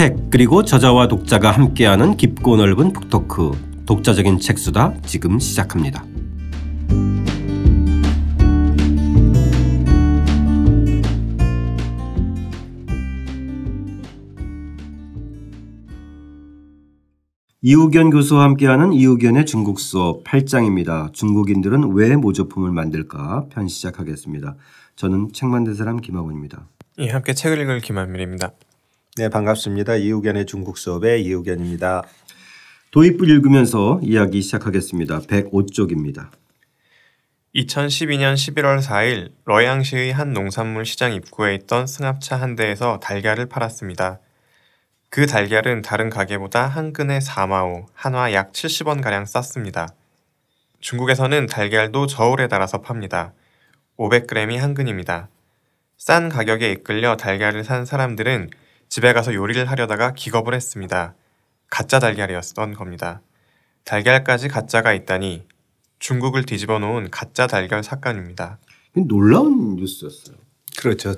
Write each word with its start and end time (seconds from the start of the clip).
책 0.00 0.30
그리고 0.30 0.64
저자와 0.64 1.08
독자가 1.08 1.50
함께하는 1.50 2.16
깊고 2.16 2.56
넓은 2.56 2.94
북토크 2.94 3.84
독자적인 3.84 4.40
책수다 4.40 4.94
지금 5.02 5.38
시작합니다. 5.38 6.06
이우견 17.60 18.08
교수와 18.08 18.44
함께하는 18.44 18.94
이우견의 18.94 19.44
중국 19.44 19.78
수업 19.80 20.24
8장입니다. 20.24 21.12
중국인들은 21.12 21.92
왜 21.92 22.16
모조품을 22.16 22.72
만들까 22.72 23.48
편 23.50 23.68
시작하겠습니다. 23.68 24.56
저는 24.96 25.34
책 25.34 25.50
만든 25.50 25.74
사람 25.74 25.98
김학원입니다. 25.98 26.66
예, 27.00 27.10
함께 27.10 27.34
책을 27.34 27.60
읽을 27.60 27.80
김한밀입니다. 27.80 28.52
네, 29.16 29.28
반갑습니다. 29.28 29.96
이우견의 29.96 30.46
중국 30.46 30.78
수업의 30.78 31.24
이우견입니다. 31.24 32.04
도입부 32.92 33.26
읽으면서 33.26 33.98
이야기 34.04 34.40
시작하겠습니다. 34.40 35.22
105쪽입니다. 35.22 36.30
2012년 37.56 38.34
11월 38.34 38.80
4일 38.80 39.32
러양시의 39.46 40.12
한 40.12 40.32
농산물 40.32 40.86
시장 40.86 41.12
입구에 41.12 41.56
있던 41.56 41.88
승합차 41.88 42.36
한 42.36 42.54
대에서 42.54 43.00
달걀을 43.00 43.46
팔았습니다. 43.46 44.20
그 45.08 45.26
달걀은 45.26 45.82
다른 45.82 46.08
가게보다 46.08 46.68
한 46.68 46.92
근에 46.92 47.18
4마오, 47.18 47.86
한화 47.94 48.32
약 48.32 48.52
70원가량 48.52 49.26
쌌습니다. 49.26 49.88
중국에서는 50.78 51.46
달걀도 51.46 52.06
저울에 52.06 52.46
달아서 52.46 52.80
팝니다. 52.80 53.32
500g이 53.98 54.56
한 54.56 54.74
근입니다. 54.74 55.28
싼 55.98 56.28
가격에 56.28 56.70
이끌려 56.70 57.16
달걀을 57.16 57.64
산 57.64 57.84
사람들은 57.84 58.50
집에 58.90 59.12
가서 59.12 59.32
요리를 59.32 59.64
하려다가 59.70 60.12
기겁을 60.14 60.52
했습니다. 60.52 61.14
가짜 61.70 62.00
달걀이었던 62.00 62.74
겁니다. 62.74 63.22
달걀까지 63.84 64.48
가짜가 64.48 64.92
있다니 64.92 65.44
중국을 66.00 66.44
뒤집어 66.44 66.80
놓은 66.80 67.10
가짜 67.10 67.46
달걀 67.46 67.84
사건입니다. 67.84 68.58
놀라운 68.94 69.76
뉴스였어요. 69.76 70.36
그렇죠. 70.76 71.14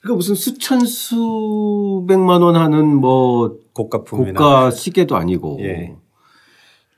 그러니까 0.00 0.16
무슨 0.16 0.34
수천 0.34 0.80
수백만 0.80 2.42
원 2.42 2.56
하는 2.56 2.84
뭐 2.84 3.58
고가품이나 3.72 4.38
고가 4.38 4.70
시계도 4.72 5.16
아니고 5.16 5.58
예. 5.60 5.94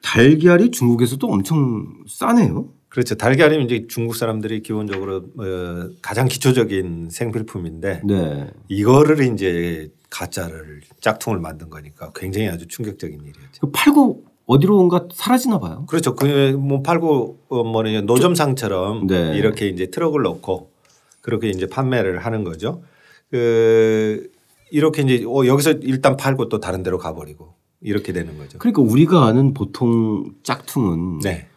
달걀이 0.03 0.71
중국에서도 0.71 1.27
엄청 1.27 2.05
싸네요. 2.09 2.73
그렇죠. 2.89 3.17
달걀이 3.17 3.63
이제 3.65 3.87
중국 3.89 4.17
사람들이 4.17 4.63
기본적으로 4.63 5.17
어, 5.17 5.91
가장 6.01 6.27
기초적인 6.29 7.11
생필품인데 7.11 8.03
네. 8.07 8.51
이거를 8.69 9.21
이제 9.33 9.91
가짜를 10.17 10.81
짝퉁을 11.01 11.39
만든 11.41 11.69
거니까 11.69 12.11
굉장히 12.15 12.49
아주 12.49 12.67
충격적인 12.67 13.21
일이었죠. 13.21 13.61
그 13.61 13.71
팔고 13.71 14.25
어디로 14.47 14.79
온가 14.79 15.09
사라지나 15.13 15.59
봐요. 15.59 15.85
그렇죠. 15.89 16.15
그뭐 16.15 16.83
팔고 16.83 17.39
어, 17.49 17.65
뭐냐 17.65 18.03
노점상처럼 18.03 19.09
네. 19.09 19.37
이렇게 19.37 19.69
이제 19.69 19.91
트럭을 19.91 20.23
넣고 20.23 20.71
그렇게 21.21 21.49
이제 21.51 21.67
판매를 21.67 22.19
하는 22.19 22.45
거죠. 22.45 22.83
그 23.31 24.31
이렇게 24.71 25.03
이제 25.03 25.25
어, 25.27 25.47
여기서 25.47 25.73
일단 25.83 26.17
팔고 26.17 26.49
또 26.49 26.61
다른 26.61 26.83
데로 26.83 26.97
가버리고 26.99 27.55
이렇게 27.83 28.13
되는 28.13 28.39
거죠. 28.39 28.59
그러니까 28.59 28.83
우리가 28.83 29.27
아는 29.27 29.53
보통 29.53 30.33
짝퉁은 30.45 31.19
네. 31.19 31.49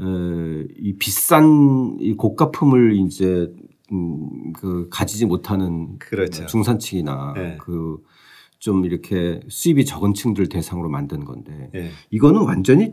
에, 0.00 0.66
이 0.76 0.96
비싼 0.98 1.96
이 2.00 2.14
고가품을 2.14 2.96
이제 2.96 3.48
음, 3.92 4.52
그 4.52 4.88
가지지 4.90 5.26
못하는 5.26 5.98
그렇죠. 5.98 6.46
중산층이나 6.46 7.34
네. 7.36 7.58
그좀 7.58 8.84
이렇게 8.84 9.40
수입이 9.48 9.84
적은 9.84 10.14
층들 10.14 10.48
대상으로 10.48 10.88
만든 10.88 11.24
건데 11.24 11.70
예. 11.74 11.90
이거는 12.10 12.42
완전히 12.42 12.92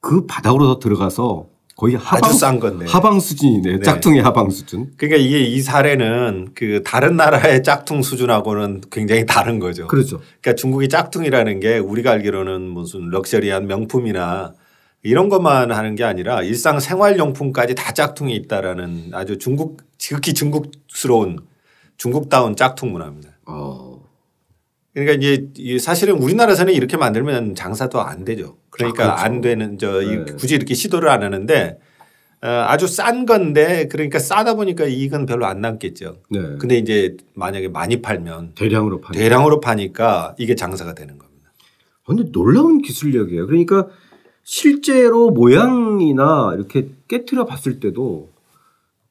그 0.00 0.26
바닥으로 0.26 0.78
들어가서 0.78 1.48
거의 1.80 1.94
하방 1.94 2.20
아주 2.22 2.38
싼 2.38 2.60
건데. 2.60 2.84
하방 2.86 3.20
수준이네. 3.20 3.78
네. 3.78 3.82
짝퉁의 3.82 4.20
하방 4.22 4.50
수준. 4.50 4.92
그러니까 4.98 5.18
이게 5.18 5.40
이 5.40 5.62
사례는 5.62 6.48
그 6.54 6.82
다른 6.84 7.16
나라의 7.16 7.62
짝퉁 7.62 8.02
수준하고는 8.02 8.82
굉장히 8.92 9.24
다른 9.24 9.58
거죠. 9.58 9.86
그렇죠. 9.86 10.20
그러니까 10.42 10.56
중국이 10.56 10.90
짝퉁이라는 10.90 11.60
게 11.60 11.78
우리가 11.78 12.10
알기로는 12.10 12.68
무슨 12.68 13.08
럭셔리한 13.08 13.66
명품이나 13.66 14.52
이런 15.02 15.30
것만 15.30 15.72
하는 15.72 15.94
게 15.94 16.04
아니라 16.04 16.42
일상 16.42 16.80
생활용품까지 16.80 17.74
다 17.74 17.94
짝퉁이 17.94 18.36
있다라는 18.36 19.12
아주 19.12 19.38
중국 19.38 19.78
지극히 20.00 20.32
중국스러운 20.32 21.38
중국다운 21.98 22.56
짝퉁 22.56 22.90
문화입니다. 22.90 23.28
어. 23.46 24.02
그러니까 24.94 25.12
이제 25.14 25.46
이 25.58 25.78
사실은 25.78 26.14
우리나라에서는 26.16 26.72
이렇게 26.72 26.96
만들면 26.96 27.54
장사도 27.54 28.00
안 28.00 28.24
되죠. 28.24 28.56
그러니까 28.70 29.04
아, 29.04 29.06
그렇죠. 29.16 29.22
안 29.24 29.40
되는 29.42 29.76
저 29.78 30.00
이- 30.02 30.16
네. 30.24 30.32
굳이 30.32 30.54
이렇게 30.54 30.72
시도를 30.74 31.10
안 31.10 31.22
하는데 31.22 31.78
어, 32.42 32.48
아주 32.48 32.86
싼 32.88 33.26
건데 33.26 33.86
그러니까 33.88 34.18
싸다 34.18 34.54
보니까 34.54 34.86
이익은 34.86 35.26
별로 35.26 35.44
안 35.44 35.60
남겠죠. 35.60 36.22
네. 36.30 36.40
근데 36.58 36.78
이제 36.78 37.18
만약에 37.34 37.68
많이 37.68 38.00
팔면 38.00 38.54
대량으로 38.54 39.02
파는. 39.02 39.20
대량으로 39.20 39.60
파니까 39.60 40.34
이게 40.38 40.54
장사가 40.54 40.94
되는 40.94 41.18
겁니다. 41.18 41.52
근데 42.06 42.24
놀라운 42.32 42.80
기술력이에요. 42.80 43.46
그러니까 43.46 43.86
실제로 44.42 45.28
모양이나 45.30 46.52
이렇게 46.56 46.88
깨트려 47.06 47.44
봤을 47.44 47.78
때도 47.80 48.29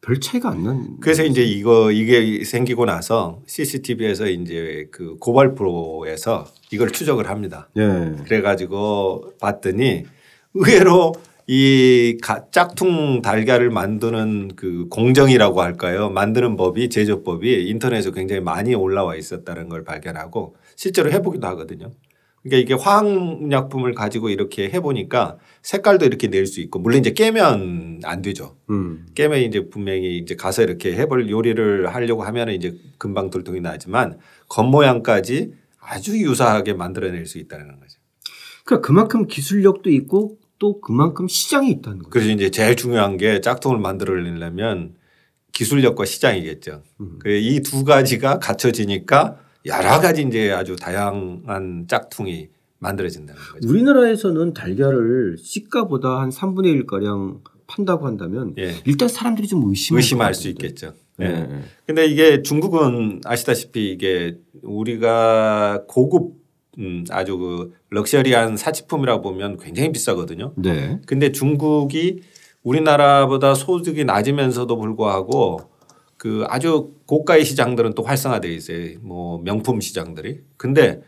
별 0.10 0.20
차이가 0.20 0.50
안 0.50 0.64
난. 0.64 0.98
그래서 1.00 1.24
이제 1.24 1.44
이거 1.44 1.92
이게 1.92 2.44
생기고 2.44 2.86
나서 2.86 3.44
CCTV에서 3.46 4.28
이제 4.28 4.88
그 4.90 5.18
고발 5.20 5.54
프로에서 5.54 6.48
이걸 6.72 6.90
추적을 6.90 7.30
합니다. 7.30 7.70
예. 7.78 8.16
그래가지고 8.24 9.34
봤더니 9.40 10.06
의외로 10.56 11.14
이 11.46 12.18
가- 12.24 12.46
짝퉁 12.52 13.22
달걀을 13.22 13.70
만드는 13.70 14.54
그 14.56 14.88
공정이라고 14.90 15.62
할까요? 15.62 16.10
만드는 16.10 16.56
법이 16.56 16.90
제조법이 16.90 17.68
인터넷에 17.70 18.10
굉장히 18.10 18.42
많이 18.42 18.74
올라와 18.74 19.16
있었다는 19.16 19.70
걸 19.70 19.84
발견하고 19.84 20.56
실제로 20.76 21.12
해보기도 21.12 21.46
하거든요. 21.50 21.92
그러니까 22.44 22.58
이게 22.58 22.74
화학약품을 22.74 23.94
가지고 23.94 24.30
이렇게 24.30 24.70
해보니까 24.70 25.38
색깔도 25.62 26.06
이렇게 26.06 26.28
낼 26.28 26.46
수 26.48 26.62
있고 26.62 26.80
물론 26.80 27.00
이제 27.00 27.12
깨면 27.12 28.02
안 28.04 28.22
되죠. 28.22 28.56
음. 28.70 29.06
깨면 29.14 29.40
이제 29.42 29.70
분명히 29.70 30.18
이제 30.18 30.36
가서 30.36 30.64
이렇게 30.64 30.96
해볼 30.96 31.30
요리를 31.30 31.94
하려고 31.94 32.24
하면은 32.24 32.54
이제 32.54 32.76
금방 32.98 33.30
들통이 33.30 33.60
나지만 33.62 34.18
겉모양까지 34.48 35.54
아주 35.82 36.18
유사하게 36.18 36.74
만들어낼 36.74 37.26
수 37.26 37.38
있다는 37.40 37.80
거죠. 37.80 38.00
그러니까 38.64 38.88
그만큼 38.88 39.28
기술력도 39.28 39.90
있고 39.92 40.38
또 40.60 40.80
그만큼 40.82 41.28
시장이 41.28 41.70
있다는 41.72 42.00
거죠. 42.00 42.10
그래서 42.10 42.30
이제 42.32 42.50
제일 42.50 42.76
중요한 42.76 43.18
게 43.18 43.42
짝퉁을 43.42 43.80
만들어내려면 43.80 44.96
기술력과 45.54 46.06
시장이겠죠. 46.06 46.84
음. 47.02 47.20
그이 47.20 47.62
두 47.62 47.84
가지가 47.84 48.40
갖춰지니까 48.40 49.38
여러 49.70 50.00
가지 50.00 50.24
이제 50.24 50.52
아주 50.52 50.76
다양한 50.76 51.86
짝퉁이 51.88 52.50
만들어진다는 52.80 53.42
거죠. 53.54 53.70
우리나라에서는 53.70 54.54
달걀을 54.54 55.38
시가보다 55.38 56.22
한 56.22 56.30
3분의 56.30 56.68
1 56.68 56.88
가량 56.88 57.42
판다고 57.68 58.08
한다면 58.08 58.56
예. 58.58 58.74
일단 58.86 59.08
사람들이 59.08 59.48
좀 59.48 59.64
의심할, 59.68 60.00
의심할 60.00 60.32
것 60.32 60.38
수. 60.38 60.50
있겠죠. 60.50 60.94
예. 61.22 61.28
네. 61.28 61.62
근데 61.86 62.06
이게 62.08 62.42
중국은 62.42 63.22
아시다시피 63.26 63.92
이게 63.92 64.38
우리가 64.64 65.84
고급 65.88 66.40
음 66.78 67.04
아주 67.12 67.38
그 67.38 67.74
럭셔리한 67.90 68.56
사치품이라 68.58 69.22
보면 69.22 69.58
굉장히 69.58 69.92
비싸거든요. 69.92 70.54
네. 70.56 71.00
근데 71.06 71.32
중국이 71.32 72.22
우리나라보다 72.64 73.54
소득이 73.54 74.06
낮으면서도 74.06 74.78
불구하고 74.78 75.60
그 76.20 76.44
아주 76.50 76.96
고가의 77.08 77.46
시장들은 77.46 77.94
또 77.96 78.04
활성화되어 78.04 78.52
있어요. 78.52 79.00
뭐 79.00 79.40
명품 79.40 79.80
시장들이. 79.80 80.42
근데 80.58 81.02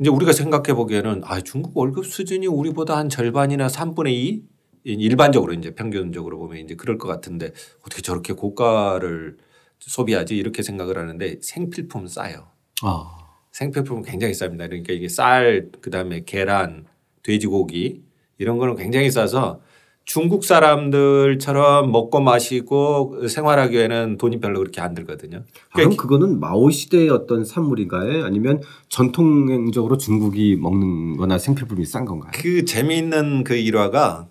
이제 0.00 0.08
우리가 0.08 0.32
생각해 0.32 0.74
보기에는 0.74 1.20
아 1.24 1.42
중국 1.42 1.76
월급 1.76 2.06
수준이 2.06 2.46
우리보다 2.46 2.96
한 2.96 3.10
절반이나 3.10 3.66
3분의 3.66 4.12
2 4.12 4.42
일반적으로 4.84 5.52
이제 5.52 5.74
평균적으로 5.74 6.38
보면 6.38 6.58
이제 6.58 6.74
그럴 6.74 6.96
것 6.96 7.06
같은데 7.06 7.52
어떻게 7.82 8.00
저렇게 8.00 8.32
고가를 8.32 9.36
소비하지 9.78 10.38
이렇게 10.38 10.62
생각을 10.62 10.96
하는데 10.96 11.38
생필품 11.42 12.06
싸요. 12.06 12.48
아. 12.82 13.18
생필품은 13.52 14.04
굉장히 14.04 14.32
쌉니다. 14.32 14.70
그러니까 14.70 14.94
이게 14.94 15.10
쌀, 15.10 15.70
그다음에 15.82 16.22
계란, 16.24 16.86
돼지고기 17.22 18.02
이런 18.38 18.56
거는 18.56 18.76
굉장히 18.76 19.10
싸서 19.10 19.60
중국 20.04 20.44
사람들처럼 20.44 21.92
먹고 21.92 22.20
마시고 22.20 23.28
생활하기에는 23.28 24.18
돈이 24.18 24.40
별로 24.40 24.58
그렇게 24.58 24.80
안 24.80 24.94
들거든요. 24.94 25.38
그럼 25.38 25.46
그러니까 25.72 26.02
그거는 26.02 26.40
마오 26.40 26.68
시대의 26.70 27.10
어떤 27.10 27.44
산물인가요? 27.44 28.24
아니면 28.24 28.60
전통적으로 28.88 29.98
중국이 29.98 30.56
먹는 30.56 31.16
거나 31.16 31.38
생필품이 31.38 31.84
싼 31.84 32.04
건가요? 32.04 32.32
그 32.34 32.64
재미있는 32.64 33.44
그 33.44 33.54
일화가 33.54 34.28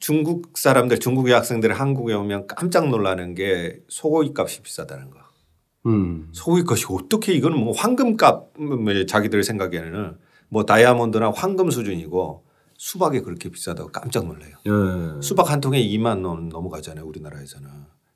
중국 0.00 0.58
사람들, 0.58 0.98
중국의 0.98 1.32
학생들 1.32 1.72
한국에 1.72 2.12
오면 2.12 2.48
깜짝 2.48 2.88
놀라는 2.88 3.34
게 3.34 3.78
소고기 3.88 4.32
값이 4.36 4.62
비싸다는 4.62 5.10
거. 5.10 5.18
음. 5.86 6.28
소고기 6.32 6.64
값이 6.68 6.86
어떻게 6.90 7.32
이거는 7.32 7.56
뭐 7.56 7.72
황금값 7.72 8.58
뭐 8.58 9.06
자기들 9.06 9.42
생각에는 9.44 10.16
뭐 10.48 10.66
다이아몬드나 10.66 11.30
황금 11.30 11.70
수준이고 11.70 12.44
수박이 12.82 13.20
그렇게 13.20 13.48
비싸다고 13.48 13.92
깜짝 13.92 14.26
놀래요. 14.26 14.56
예. 14.66 15.20
수박 15.22 15.52
한 15.52 15.60
통에 15.60 15.80
2만 15.80 16.26
원 16.26 16.48
넘어가잖아요. 16.48 17.06
우리나라에서는. 17.06 17.68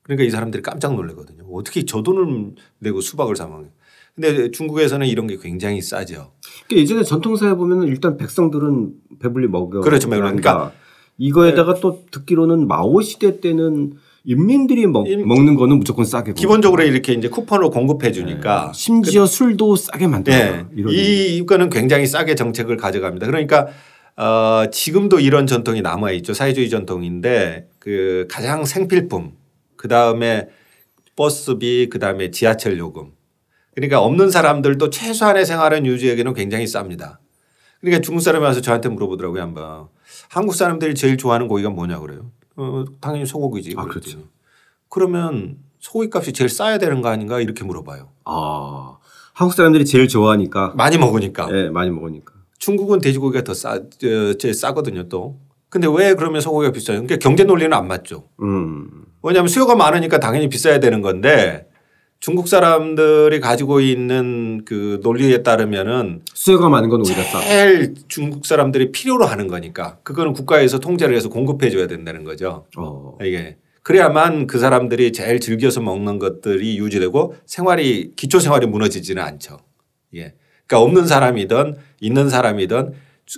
그러니까 0.02 0.24
이 0.24 0.30
사람들이 0.30 0.60
깜짝 0.60 0.96
놀래거든요. 0.96 1.44
어떻게 1.52 1.84
저 1.84 2.02
돈을 2.02 2.54
내고 2.80 3.00
수박을 3.00 3.36
사 3.36 3.46
먹는. 3.46 3.70
근데 4.16 4.50
중국에서는 4.50 5.06
이런 5.06 5.28
게 5.28 5.36
굉장히 5.40 5.80
싸죠. 5.80 6.32
그러니까 6.66 6.82
예전에 6.82 7.04
전통사에 7.04 7.54
보면 7.54 7.84
일단 7.84 8.16
백성들은 8.16 8.92
배불리 9.20 9.46
먹여. 9.46 9.82
그렇죠. 9.82 10.08
그러니까 10.08 10.72
이거에다가 11.16 11.74
또 11.74 12.04
듣기로는 12.10 12.66
마오 12.66 13.00
시대 13.02 13.40
때는 13.40 13.92
인민들이 14.24 14.88
먹, 14.88 15.06
인- 15.08 15.28
먹는 15.28 15.54
거는 15.54 15.78
무조건 15.78 16.04
싸게. 16.04 16.32
기본적으로 16.32 16.82
이렇게 16.82 17.12
이제 17.12 17.28
쿠폰으로 17.28 17.70
공급해 17.70 18.10
주니까 18.10 18.72
심지어 18.74 19.26
술도 19.26 19.76
싸게 19.76 20.08
만들어. 20.08 20.36
네. 20.36 20.66
이 20.76 21.36
이거는 21.36 21.70
굉장히 21.70 22.06
싸게 22.06 22.34
정책을 22.34 22.76
가져갑니다. 22.76 23.26
그러니까 23.26 23.68
어, 24.16 24.64
지금도 24.70 25.20
이런 25.20 25.46
전통이 25.46 25.82
남아 25.82 26.12
있죠. 26.12 26.32
사회주의 26.32 26.70
전통인데 26.70 27.68
그 27.78 28.26
가장 28.30 28.64
생필품 28.64 29.32
그 29.76 29.88
다음에 29.88 30.48
버스비 31.16 31.88
그 31.90 31.98
다음에 31.98 32.30
지하철 32.30 32.78
요금 32.78 33.12
그러니까 33.74 34.00
없는 34.00 34.30
사람들도 34.30 34.88
최소한의 34.88 35.44
생활은 35.44 35.84
유지하기는 35.84 36.32
굉장히 36.32 36.64
쌉니다. 36.64 37.18
그러니까 37.80 38.00
중국 38.00 38.22
사람이 38.22 38.42
와서 38.44 38.62
저한테 38.62 38.88
물어보더라고요 38.88 39.42
한번 39.42 39.88
한국 40.30 40.54
사람들이 40.54 40.94
제일 40.94 41.18
좋아하는 41.18 41.46
고기가 41.46 41.68
뭐냐 41.70 41.98
그래요. 42.00 42.30
어, 42.56 42.84
당연히 43.00 43.26
소고기지. 43.26 43.74
아. 43.76 43.84
그렇죠. 43.84 44.18
그러면 44.88 45.58
소고기 45.78 46.08
값이 46.12 46.32
제일 46.32 46.48
싸야 46.48 46.78
되는 46.78 47.02
거 47.02 47.10
아닌가 47.10 47.38
이렇게 47.40 47.64
물어봐요. 47.64 48.08
아 48.24 48.96
한국 49.34 49.54
사람들이 49.54 49.84
제일 49.84 50.08
좋아하니까. 50.08 50.72
많이 50.74 50.96
먹으니까. 50.96 51.48
예, 51.52 51.68
많이 51.68 51.90
먹으니까. 51.90 52.35
중국은 52.58 53.00
돼지고기가 53.00 53.44
더 53.44 53.54
싸, 53.54 53.80
저, 53.98 54.34
제일 54.34 54.54
싸거든요 54.54 55.08
또. 55.08 55.38
근데 55.68 55.88
왜 55.90 56.14
그러면 56.14 56.40
소고기가 56.40 56.72
비싸요? 56.72 56.98
그러니까 56.98 57.16
경제 57.16 57.44
논리는 57.44 57.72
안 57.72 57.88
맞죠. 57.88 58.28
음. 58.40 58.88
왜냐하면 59.22 59.48
수요가 59.48 59.74
많으니까 59.74 60.18
당연히 60.20 60.48
비싸야 60.48 60.78
되는 60.80 61.02
건데 61.02 61.68
중국 62.20 62.48
사람들이 62.48 63.40
가지고 63.40 63.80
있는 63.80 64.64
그 64.64 65.00
논리에 65.02 65.42
따르면은 65.42 66.22
수요가 66.32 66.68
많은 66.68 66.88
건 66.88 67.00
오히려 67.00 67.22
싸. 67.22 67.40
제일 67.40 67.94
중국 68.08 68.46
사람들이 68.46 68.92
필요로 68.92 69.26
하는 69.26 69.48
거니까 69.48 69.98
그거는 70.02 70.32
국가에서 70.32 70.78
통제를 70.78 71.14
해서 71.14 71.28
공급해 71.28 71.68
줘야 71.70 71.86
된다는 71.86 72.24
거죠. 72.24 72.66
어. 72.76 73.18
이게 73.22 73.58
그래야만 73.82 74.46
그 74.46 74.58
사람들이 74.58 75.12
제일 75.12 75.40
즐겨서 75.40 75.80
먹는 75.80 76.18
것들이 76.18 76.78
유지되고 76.78 77.36
생활이 77.44 78.12
기초 78.16 78.40
생활이 78.40 78.66
무너지지는 78.66 79.22
않죠. 79.22 79.58
예. 80.16 80.34
그러니까 80.66 80.84
없는 80.84 81.06
사람이든 81.06 81.76
있는 82.00 82.28
사람이든 82.28 82.92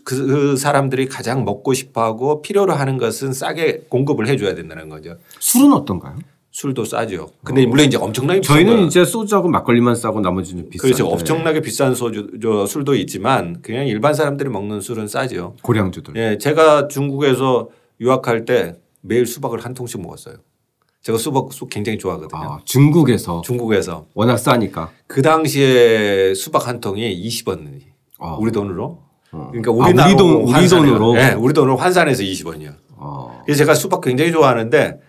그, 0.04 0.26
그 0.26 0.56
사람들이 0.56 1.06
가장 1.06 1.44
먹고 1.44 1.72
싶어하고 1.72 2.42
필요로 2.42 2.74
하는 2.74 2.98
것은 2.98 3.32
싸게 3.32 3.84
공급을 3.88 4.28
해줘야 4.28 4.54
된다는 4.54 4.88
거죠. 4.88 5.16
술은 5.38 5.72
어떤가요? 5.72 6.16
술도 6.50 6.84
싸죠. 6.84 7.30
근데 7.44 7.64
물론 7.66 7.86
이제 7.86 7.96
엄청나게 7.96 8.40
비싼 8.40 8.56
저희는 8.56 8.76
건 8.76 8.86
이제 8.86 9.04
소주하고 9.04 9.48
막걸리만 9.48 9.94
싸고 9.94 10.20
나머지는 10.20 10.68
비싼. 10.68 10.90
그렇죠. 10.90 11.06
엄청나게 11.06 11.60
비싼 11.60 11.94
소주 11.94 12.30
저 12.42 12.66
술도 12.66 12.96
있지만 12.96 13.62
그냥 13.62 13.86
일반 13.86 14.12
사람들이 14.12 14.48
먹는 14.48 14.80
술은 14.80 15.06
싸죠. 15.06 15.56
고량주들. 15.62 16.16
예, 16.16 16.38
제가 16.38 16.88
중국에서 16.88 17.68
유학할 18.00 18.44
때 18.44 18.74
매일 19.02 19.26
수박을 19.26 19.64
한 19.64 19.74
통씩 19.74 20.00
먹었어요. 20.00 20.36
제가 21.08 21.16
수박 21.16 21.50
수 21.54 21.66
굉장히 21.68 21.96
좋아하거든요. 21.96 22.40
아, 22.42 22.58
중국에서 22.66 23.40
중국에서 23.40 24.04
워낙 24.12 24.36
싸니까. 24.36 24.90
그 25.06 25.22
당시에 25.22 26.34
수박 26.34 26.68
한 26.68 26.80
통이 26.80 27.26
20원이 27.26 27.80
어. 28.18 28.36
우리 28.38 28.52
돈으로. 28.52 28.98
어. 29.32 29.48
그러니까 29.50 29.70
아, 29.70 29.74
우리나라 29.74 30.10
우리 30.10 30.16
돈 30.18 30.36
우리 30.42 30.68
돈으로. 30.68 31.14
네, 31.14 31.32
우리 31.32 31.54
돈으로 31.54 31.76
환산해서 31.76 32.22
20원이요. 32.22 32.74
어. 32.96 33.40
그래서 33.46 33.60
제가 33.60 33.74
수박 33.74 34.02
굉장히 34.02 34.32
좋아하는데 34.32 35.00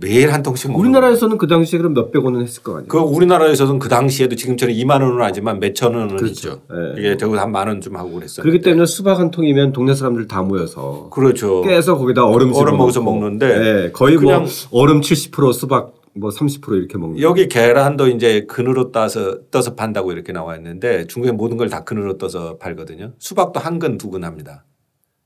매일 0.00 0.32
한 0.32 0.42
통씩 0.42 0.70
먹는 0.72 0.80
우리나라에서는 0.86 1.38
그 1.38 1.46
당시에 1.46 1.78
그럼 1.78 1.94
몇백 1.94 2.24
원은 2.24 2.42
했을 2.42 2.62
거 2.62 2.72
아니에요. 2.72 2.88
그 2.88 2.98
우리나라에서는 2.98 3.78
그 3.78 3.88
당시에도 3.88 4.34
지금처럼 4.34 4.74
2만 4.74 5.02
원은 5.02 5.18
하지만 5.20 5.60
몇천 5.60 5.94
원은 5.94 6.16
그렇죠. 6.16 6.62
예. 6.72 6.98
이게 7.00 7.16
적어도 7.16 7.40
한 7.40 7.50
만 7.52 7.68
원 7.68 7.80
좀 7.80 7.96
하고 7.96 8.10
그랬어요. 8.12 8.42
그렇기 8.42 8.60
때문에 8.60 8.86
수박 8.86 9.18
한 9.20 9.30
통이면 9.30 9.72
동네 9.72 9.94
사람들 9.94 10.26
다 10.26 10.42
모여서 10.42 11.08
그렇죠. 11.12 11.62
깨서 11.62 11.96
거기다 11.96 12.24
얼음 12.26 12.52
얼음 12.54 12.76
먹어서. 12.76 13.02
먹는데 13.02 13.46
예, 13.86 13.90
거의 13.92 14.16
그냥 14.16 14.46
뭐 14.70 14.82
얼음 14.82 15.00
70% 15.00 15.52
수박 15.52 15.94
뭐 16.16 16.30
30% 16.30 16.76
이렇게 16.76 16.98
먹는. 16.98 17.20
여기 17.20 17.48
계란도 17.48 18.08
이제 18.08 18.46
근으로 18.48 18.90
따서 18.92 19.38
떠서 19.50 19.74
판다고 19.74 20.12
이렇게 20.12 20.32
나와 20.32 20.56
있는데 20.56 21.06
중국에 21.06 21.32
모든 21.32 21.56
걸 21.56 21.68
다 21.68 21.84
근으로 21.84 22.18
떠서 22.18 22.56
팔거든요. 22.58 23.12
수박도 23.18 23.60
한 23.60 23.78
근 23.78 23.96
두근 23.98 24.24
합니다. 24.24 24.64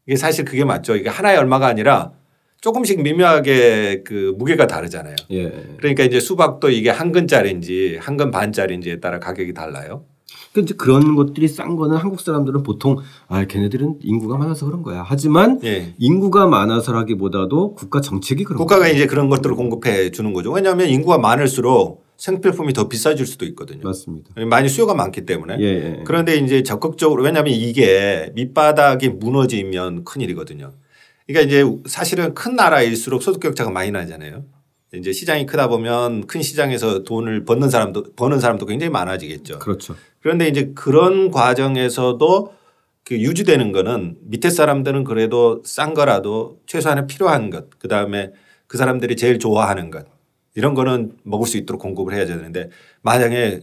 이게 0.07 0.17
사실 0.17 0.45
그게 0.45 0.65
맞죠. 0.65 0.95
이게 0.97 1.09
하나에 1.09 1.37
얼마가 1.37 1.67
아니라 1.67 2.13
조금씩 2.61 3.03
미묘하게 3.03 4.03
그 4.05 4.35
무게가 4.37 4.67
다르잖아요. 4.67 5.15
예. 5.31 5.53
그러니까 5.79 6.03
이제 6.05 6.19
수박도 6.21 6.71
이게 6.71 6.91
한 6.91 7.13
근짜리인지 7.13 7.99
한 8.01 8.17
근 8.19 8.31
반짜리인지에 8.33 8.99
따라 9.01 9.21
가격이 9.21 9.55
달라요. 9.55 10.05
그 10.53 10.61
이제 10.61 10.75
그런 10.77 11.15
것들이 11.15 11.47
싼 11.47 11.77
거는 11.77 11.97
한국 11.99 12.21
사람들은 12.21 12.63
보통 12.65 12.97
아 13.29 13.45
걔네들은 13.45 13.99
인구가 14.03 14.37
많아서 14.39 14.67
그런 14.67 14.83
거야. 14.83 15.05
하지만 15.07 15.61
예. 15.63 15.95
인구가 15.99 16.47
많아서라기보다도 16.47 17.75
국가 17.75 18.01
정책이 18.01 18.43
그런 18.45 18.59
국가가 18.59 18.81
거예요. 18.83 18.95
이제 18.97 19.07
그런 19.07 19.29
것들을 19.29 19.55
공급해 19.55 20.11
주는 20.11 20.33
거죠. 20.33 20.51
왜냐하면 20.51 20.89
인구가 20.89 21.19
많을수록 21.19 22.05
생필품이 22.17 22.73
더 22.73 22.89
비싸질 22.89 23.25
수도 23.27 23.45
있거든요. 23.47 23.83
맞습니다. 23.85 24.31
많이 24.47 24.69
수요가 24.69 24.95
많기 24.95 25.25
때문에. 25.25 25.59
예, 25.61 25.65
예. 25.65 26.03
그런데 26.05 26.37
이제 26.37 26.65
적극적으로 26.65 27.23
왜냐하면 27.23 27.53
이게 27.53 28.33
밑바닥이 28.35 29.11
무너지면 29.11 30.03
큰 30.05 30.23
일이거든요. 30.23 30.73
그러니까 31.29 31.47
이제 31.47 31.65
사실은 31.87 32.35
큰 32.35 32.57
나라일수록 32.57 33.23
소득 33.23 33.41
격차가 33.41 33.71
많이 33.71 33.91
나잖아요. 33.91 34.45
이제 34.95 35.13
시장이 35.13 35.45
크다 35.45 35.69
보면 35.69 36.27
큰 36.27 36.41
시장에서 36.41 37.05
돈을 37.05 37.45
버는 37.45 37.69
사람도 37.69 38.15
버는 38.17 38.41
사람도 38.41 38.65
굉장히 38.65 38.91
많아지겠죠. 38.91 39.59
그렇죠. 39.59 39.95
그런데 40.21 40.49
이제 40.49 40.73
그런 40.75 41.31
과정에서도 41.31 42.55
그 43.05 43.21
유지되는 43.21 43.73
거는 43.73 44.17
밑에 44.23 44.49
사람들은 44.49 45.05
그래도 45.05 45.63
싼 45.65 45.93
거라도 45.93 46.61
최소한의 46.67 47.07
필요한 47.07 47.51
것, 47.51 47.79
그 47.79 47.89
다음에 47.89 48.33
그 48.67 48.79
사람들이 48.79 49.17
제일 49.17 49.39
좋아하는 49.39 49.91
것 49.91 50.07
이런 50.55 50.73
거는 50.75 51.19
먹을 51.25 51.47
수 51.47 51.59
있도록 51.59 51.83
공급을 51.83 52.15
해야 52.15 52.25
되는데 52.25 52.71
만약에 53.03 53.61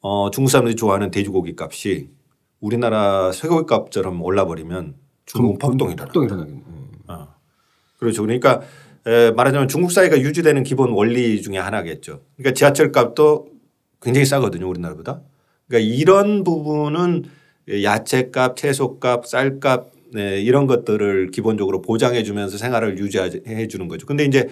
어 0.00 0.30
중국 0.30 0.50
사람들이 0.50 0.76
좋아하는 0.76 1.10
돼지고기 1.10 1.56
값이 1.58 2.08
우리나라 2.60 3.32
쇠고기 3.32 3.66
값처럼 3.66 4.22
올라버리면 4.22 4.94
중국은 5.26 5.58
폭동이 5.58 5.92
일어나. 5.94 6.04
폭동이 6.04 6.26
일어나겠네. 6.26 6.79
어. 8.00 8.04
그렇죠. 8.04 8.22
그러니까 8.22 8.62
에, 9.06 9.30
말하자면 9.32 9.68
중국 9.68 9.92
사회가 9.92 10.20
유지되는 10.20 10.62
기본 10.62 10.90
원리 10.90 11.40
중에 11.42 11.58
하나겠죠. 11.58 12.22
그러니까 12.36 12.54
지하철 12.54 12.92
값도 12.92 13.48
굉장히 14.02 14.24
싸거든요. 14.24 14.68
우리나라보다. 14.68 15.22
그러니까 15.68 15.94
이런 15.94 16.42
부분은 16.44 17.24
야채값, 17.82 18.56
채소값, 18.56 19.26
쌀값 19.26 19.92
네, 20.12 20.40
이런 20.40 20.66
것들을 20.66 21.30
기본적으로 21.30 21.82
보장해 21.82 22.24
주면서 22.24 22.58
생활을 22.58 22.98
유지해 22.98 23.68
주는 23.68 23.86
거죠. 23.86 24.06
근데 24.06 24.24
이제 24.24 24.48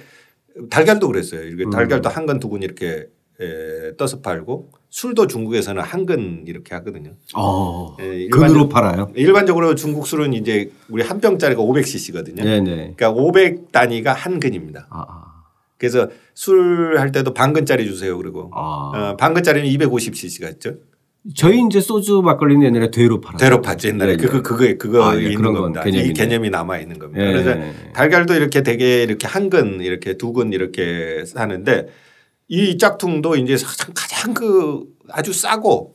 달걀도 0.70 1.08
그랬어요. 1.08 1.42
이렇게 1.42 1.64
음. 1.64 1.70
달걀도 1.70 2.08
한 2.08 2.26
근 2.26 2.38
두근 2.38 2.62
이렇게 2.62 3.06
에, 3.40 3.96
떠서 3.96 4.20
팔고 4.20 4.70
술도 4.90 5.26
중국에서는 5.28 5.80
한근 5.82 6.44
이렇게 6.46 6.74
하거든요. 6.76 7.12
어. 7.36 7.96
예, 8.00 8.28
근으로 8.28 8.68
팔아요. 8.68 9.12
일반적으로 9.14 9.74
중국 9.76 10.06
술은 10.06 10.32
이제 10.32 10.70
우리 10.88 11.02
한 11.04 11.20
병짜리가 11.20 11.60
500cc거든요. 11.62 12.42
네, 12.42 12.60
네. 12.60 12.94
그러니까 12.96 13.10
500 13.10 13.70
단위가 13.70 14.12
한 14.12 14.40
근입니다. 14.40 14.88
아, 14.90 15.04
아. 15.08 15.24
그래서 15.76 16.08
술 16.34 16.98
할 16.98 17.12
때도 17.12 17.32
반 17.34 17.52
근짜리 17.52 17.86
주세요. 17.86 18.16
그리고 18.18 18.50
아. 18.54 18.92
어, 19.12 19.16
반 19.16 19.34
근짜리는 19.34 19.68
250cc가 19.68 20.50
있죠. 20.54 20.74
저희 21.36 21.60
이제 21.68 21.80
소주 21.80 22.22
막걸리는 22.22 22.64
옛날에 22.64 22.90
되로 22.90 23.20
팔아요. 23.20 23.38
대로 23.38 23.60
팠죠 23.60 23.88
옛날에 23.88 24.12
예, 24.12 24.16
그거 24.16 24.38
예. 24.38 24.42
그거 24.42 24.74
그거 24.78 25.10
아, 25.10 25.16
예, 25.16 25.22
있는 25.24 25.36
그런 25.36 25.52
건 25.52 25.62
겁니다. 25.64 25.82
개념이네. 25.84 26.08
이 26.08 26.12
개념이 26.14 26.50
남아 26.50 26.78
있는 26.78 26.98
겁니다. 26.98 27.24
예. 27.24 27.32
그래서 27.32 27.54
달걀도 27.92 28.34
이렇게 28.34 28.62
되게 28.62 29.02
이렇게 29.04 29.26
한 29.28 29.50
근 29.50 29.80
이렇게 29.82 30.16
두 30.16 30.32
근 30.32 30.52
이렇게 30.52 31.24
사는데 31.26 31.88
이 32.48 32.78
짝퉁도 32.78 33.36
이제 33.36 33.56
가장, 33.94 34.34
그 34.34 34.84
아주 35.10 35.32
싸고 35.32 35.94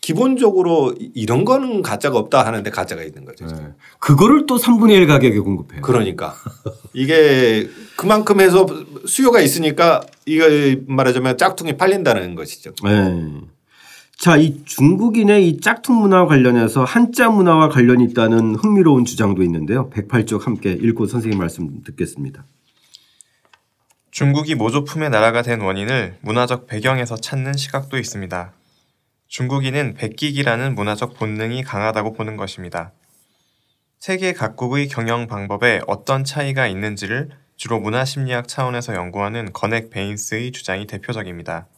기본적으로 0.00 0.94
이- 0.98 1.10
이런 1.14 1.44
거는 1.44 1.82
가짜가 1.82 2.16
없다 2.18 2.46
하는데 2.46 2.70
가짜가 2.70 3.02
있는 3.02 3.24
거죠. 3.24 3.46
네. 3.46 3.72
그거를 3.98 4.46
또 4.46 4.56
3분의 4.56 4.92
1 4.92 5.06
가격에 5.06 5.38
공급해요. 5.40 5.82
그러니까 5.82 6.34
이게 6.94 7.68
그만큼 7.96 8.40
해서 8.40 8.64
수요가 9.06 9.40
있으니까 9.40 10.00
이거 10.24 10.44
말하자면 10.86 11.36
짝퉁이 11.36 11.76
팔린다는 11.76 12.36
것이죠. 12.36 12.72
네. 12.84 13.24
자, 14.16 14.36
이 14.36 14.62
중국인의 14.64 15.46
이 15.48 15.60
짝퉁 15.60 15.96
문화와 15.96 16.26
관련해서 16.26 16.84
한자 16.84 17.28
문화와 17.28 17.68
관련이 17.68 18.04
있다는 18.04 18.54
흥미로운 18.54 19.04
주장도 19.04 19.42
있는데요. 19.42 19.90
108쪽 19.90 20.40
함께 20.42 20.72
읽고 20.72 21.06
선생님 21.06 21.38
말씀 21.38 21.82
듣겠습니다. 21.84 22.44
중국이 24.18 24.56
모조품의 24.56 25.10
나라가 25.10 25.42
된 25.42 25.60
원인을 25.60 26.18
문화적 26.22 26.66
배경에서 26.66 27.14
찾는 27.14 27.52
시각도 27.52 27.98
있습니다. 27.98 28.52
중국인은 29.28 29.94
베끼기라는 29.94 30.74
문화적 30.74 31.14
본능이 31.14 31.62
강하다고 31.62 32.14
보는 32.14 32.36
것입니다. 32.36 32.90
세계 34.00 34.32
각국의 34.32 34.88
경영 34.88 35.28
방법에 35.28 35.82
어떤 35.86 36.24
차이가 36.24 36.66
있는지를 36.66 37.28
주로 37.54 37.78
문화 37.78 38.04
심리학 38.04 38.48
차원에서 38.48 38.96
연구하는 38.96 39.52
거넥 39.52 39.90
베인스의 39.90 40.50
주장이 40.50 40.88
대표적입니다. 40.88 41.68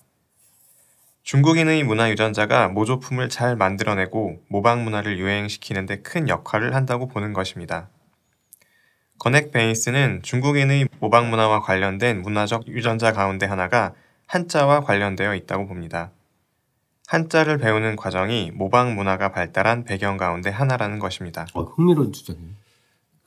중국인의 1.25 1.85
문화 1.85 2.09
유전자가 2.09 2.69
모조품을 2.69 3.29
잘 3.29 3.55
만들어내고 3.55 4.45
모방 4.49 4.83
문화를 4.85 5.19
유행시키는 5.19 5.85
데 5.85 6.01
큰 6.03 6.27
역할을 6.31 6.75
한다고 6.75 7.07
보는 7.07 7.35
것입니다. 7.35 7.91
거넥 9.21 9.53
베인스는 9.53 10.23
중국인의 10.23 10.89
모방 10.99 11.29
문화와 11.29 11.61
관련된 11.61 12.23
문화적 12.23 12.69
유전자 12.69 13.13
가운데 13.13 13.45
하나가 13.45 13.93
한자와 14.27 14.81
관련되어 14.81 15.35
있다고 15.35 15.67
봅니다. 15.67 16.11
한자를 17.07 17.59
배우는 17.59 17.97
과정이 17.97 18.51
모방 18.55 18.95
문화가 18.95 19.31
발달한 19.31 19.85
배경 19.85 20.17
가운데 20.17 20.49
하나라는 20.49 20.99
것입니다. 20.99 21.45
어, 21.53 21.65
흥미로운 21.65 22.15
주장이에요. 22.15 22.60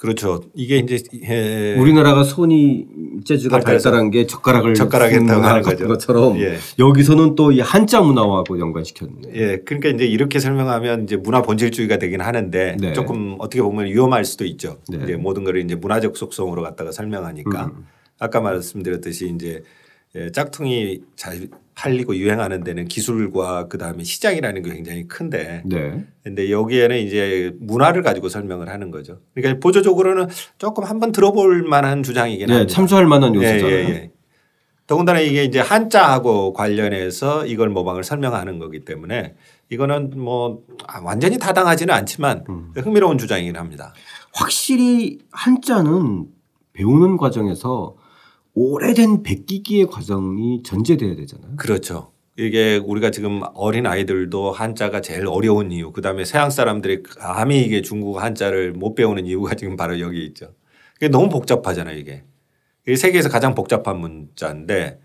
그렇죠. 0.04 0.42
이게 0.54 0.80
이제 0.80 1.02
예, 1.30 1.76
우리나라가 1.80 2.26
손이 2.26 2.88
재주가 3.24 3.56
발달해서 3.56 3.90
발달한 3.90 4.12
게 4.12 4.28
젓가락을 4.28 4.74
젓가락 4.74 5.14
했다고 5.14 5.42
하는 5.42 5.62
거죠. 5.62 5.88
것처럼 5.88 6.38
예. 6.42 6.58
여기서는 6.78 7.36
또 7.36 7.54
이 7.54 7.62
한자 7.62 8.02
문화하고 8.02 8.60
연관시켰네. 8.60 9.30
예, 9.34 9.58
그러니까 9.64 9.88
이제 9.88 10.06
이렇게 10.06 10.40
설명하면 10.40 11.04
이제 11.04 11.16
문화 11.16 11.42
본질주의가 11.42 12.00
되긴 12.00 12.20
하는데 12.20 12.76
네. 12.82 12.92
조금 12.92 13.38
어떻게 13.40 13.62
보면 13.62 13.86
위험할 13.86 14.26
수도 14.26 14.44
있죠. 14.44 14.80
네. 14.90 15.00
이제 15.04 15.16
모든 15.16 15.46
걸 15.46 15.56
이제 15.58 15.76
문화적 15.76 16.18
속성으로 16.18 16.64
갖다가 16.64 16.92
설명하니까 16.92 17.68
음. 17.68 17.86
아까 18.20 18.42
말씀드렸듯이 18.42 19.32
이제 19.34 19.64
예, 20.16 20.32
짝퉁이 20.32 21.00
잘 21.16 21.48
팔리고 21.76 22.16
유행하는 22.16 22.64
데는 22.64 22.86
기술과 22.88 23.68
그 23.68 23.78
다음에 23.78 24.04
시장이라는 24.04 24.62
게 24.64 24.74
굉장히 24.74 25.08
큰데 25.08 25.64
네. 25.66 26.06
근데 26.24 26.52
여기에는 26.52 26.98
이제 26.98 27.54
문화를 27.60 28.04
가지고 28.04 28.30
설명을 28.30 28.70
하는 28.70 28.92
거죠. 28.92 29.20
그러니까 29.34 29.60
보조적으로는 29.60 30.28
조금 30.58 30.84
한번 30.84 31.12
들어볼 31.12 31.64
만한 31.64 32.04
주장이긴 32.04 32.48
네, 32.48 32.54
합니다. 32.54 32.74
참조할 32.74 33.06
만한 33.08 33.36
예, 33.36 33.38
요소잖아요. 33.40 33.76
예, 33.76 33.90
예. 33.90 34.12
더군다나 34.86 35.20
이게 35.20 35.44
이제 35.46 35.60
한자하고 35.60 36.54
관련해서 36.54 37.46
이걸 37.46 37.70
모방을 37.70 38.04
설명하는 38.04 38.60
거기 38.60 38.82
때문에 38.82 39.36
이거는 39.70 40.12
뭐 40.16 40.62
아, 40.88 41.00
완전히 41.02 41.40
타당하지는 41.40 41.94
않지만 41.94 42.44
음. 42.50 42.74
흥미로운 42.76 43.18
주장이긴 43.18 43.56
합니다. 43.56 43.94
확실히 44.34 45.20
한자는 45.32 46.28
배우는 46.74 47.18
과정에서 47.18 47.96
오래된 48.56 49.24
베끼기의 49.24 49.88
과정이 49.88 50.62
전제돼야 50.64 51.16
되잖아요. 51.16 51.56
그렇죠. 51.58 52.12
이게 52.38 52.78
우리가 52.84 53.12
지금 53.12 53.42
어린 53.54 53.86
아이들도 53.86 54.52
한자가 54.52 55.02
제일 55.02 55.28
어려운 55.28 55.72
이유, 55.72 55.92
그 55.92 56.02
다음에 56.02 56.26
서양 56.26 56.50
사람들이 56.50 57.04
감히 57.04 57.62
이게 57.62 57.82
중국 57.82 58.18
한자를 58.18 58.74
못 58.74 58.96
배우는 58.96 59.26
이유가 59.28 59.54
지금 59.56 59.76
바로 59.76 60.00
여기 60.00 60.26
있죠. 60.26 60.54
이게 60.98 61.10
너무 61.10 61.30
복잡하잖아요, 61.30 61.98
이게. 61.98 62.24
이게 62.88 62.96
세계에서 62.96 63.30
가장 63.30 63.56
복잡한 63.56 64.00
문자인데 64.00 65.00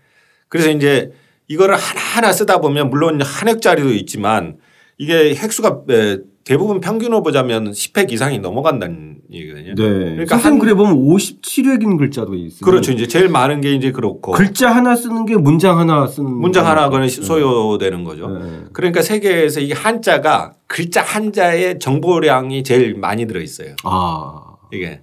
그래서 0.47 0.71
이제 0.71 1.11
이거를 1.47 1.75
하나하나 1.75 2.33
쓰다 2.33 2.59
보면 2.59 2.89
물론 2.89 3.21
한 3.21 3.47
획짜리도 3.47 3.93
있지만 3.93 4.57
이게 4.97 5.35
획수가 5.35 5.83
에, 5.89 6.17
대부분 6.43 6.79
평균으로 6.79 7.21
보자면 7.21 7.71
10획 7.71 8.11
이상이 8.11 8.39
넘어간다는 8.39 9.17
얘기거든요. 9.31 9.75
네. 9.75 9.83
그러니까 9.83 10.35
한- 10.37 10.57
그래 10.57 10.73
보면 10.73 10.95
57획인 10.95 11.97
글자도 11.97 12.33
있어요. 12.35 12.61
그렇죠. 12.65 12.91
이제 12.91 13.07
제일 13.07 13.29
많은 13.29 13.61
게 13.61 13.73
이제 13.73 13.91
그렇고 13.91 14.31
글자 14.31 14.69
하나 14.71 14.95
쓰는 14.95 15.25
게 15.25 15.35
문장 15.35 15.77
하나 15.77 16.07
쓰는 16.07 16.29
문장 16.31 16.65
하나가 16.65 16.89
거니까. 16.89 17.21
소요되는 17.21 18.03
거죠. 18.03 18.29
네. 18.29 18.63
그러니까 18.73 19.01
세계에서 19.01 19.59
이 19.59 19.71
한자가 19.73 20.53
글자 20.65 21.01
한자의 21.03 21.77
정보량이 21.79 22.63
제일 22.63 22.95
많이 22.95 23.27
들어 23.27 23.41
있어요. 23.41 23.75
아. 23.83 24.41
이게 24.73 25.01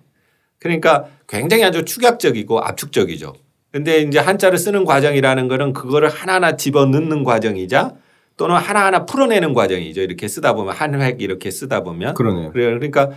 그러니까 0.58 1.04
굉장히 1.28 1.64
아주 1.64 1.84
축약적이고 1.84 2.60
압축적이죠. 2.60 3.34
근데 3.70 4.00
이제 4.00 4.18
한자를 4.18 4.58
쓰는 4.58 4.84
과정이라는 4.84 5.48
거는 5.48 5.72
그거를 5.74 6.08
하나하나 6.08 6.56
집어 6.56 6.86
넣는 6.86 7.22
과정이자 7.24 7.92
또는 8.36 8.56
하나하나 8.56 9.06
풀어내는 9.06 9.54
과정이죠. 9.54 10.02
이렇게 10.02 10.28
쓰다 10.28 10.52
보면 10.54 10.74
한 10.74 10.94
획 11.00 11.20
이렇게 11.22 11.50
쓰다 11.50 11.82
보면 11.82 12.14
그러네요. 12.14 12.52
그래요. 12.52 12.70
그러니까 12.78 13.10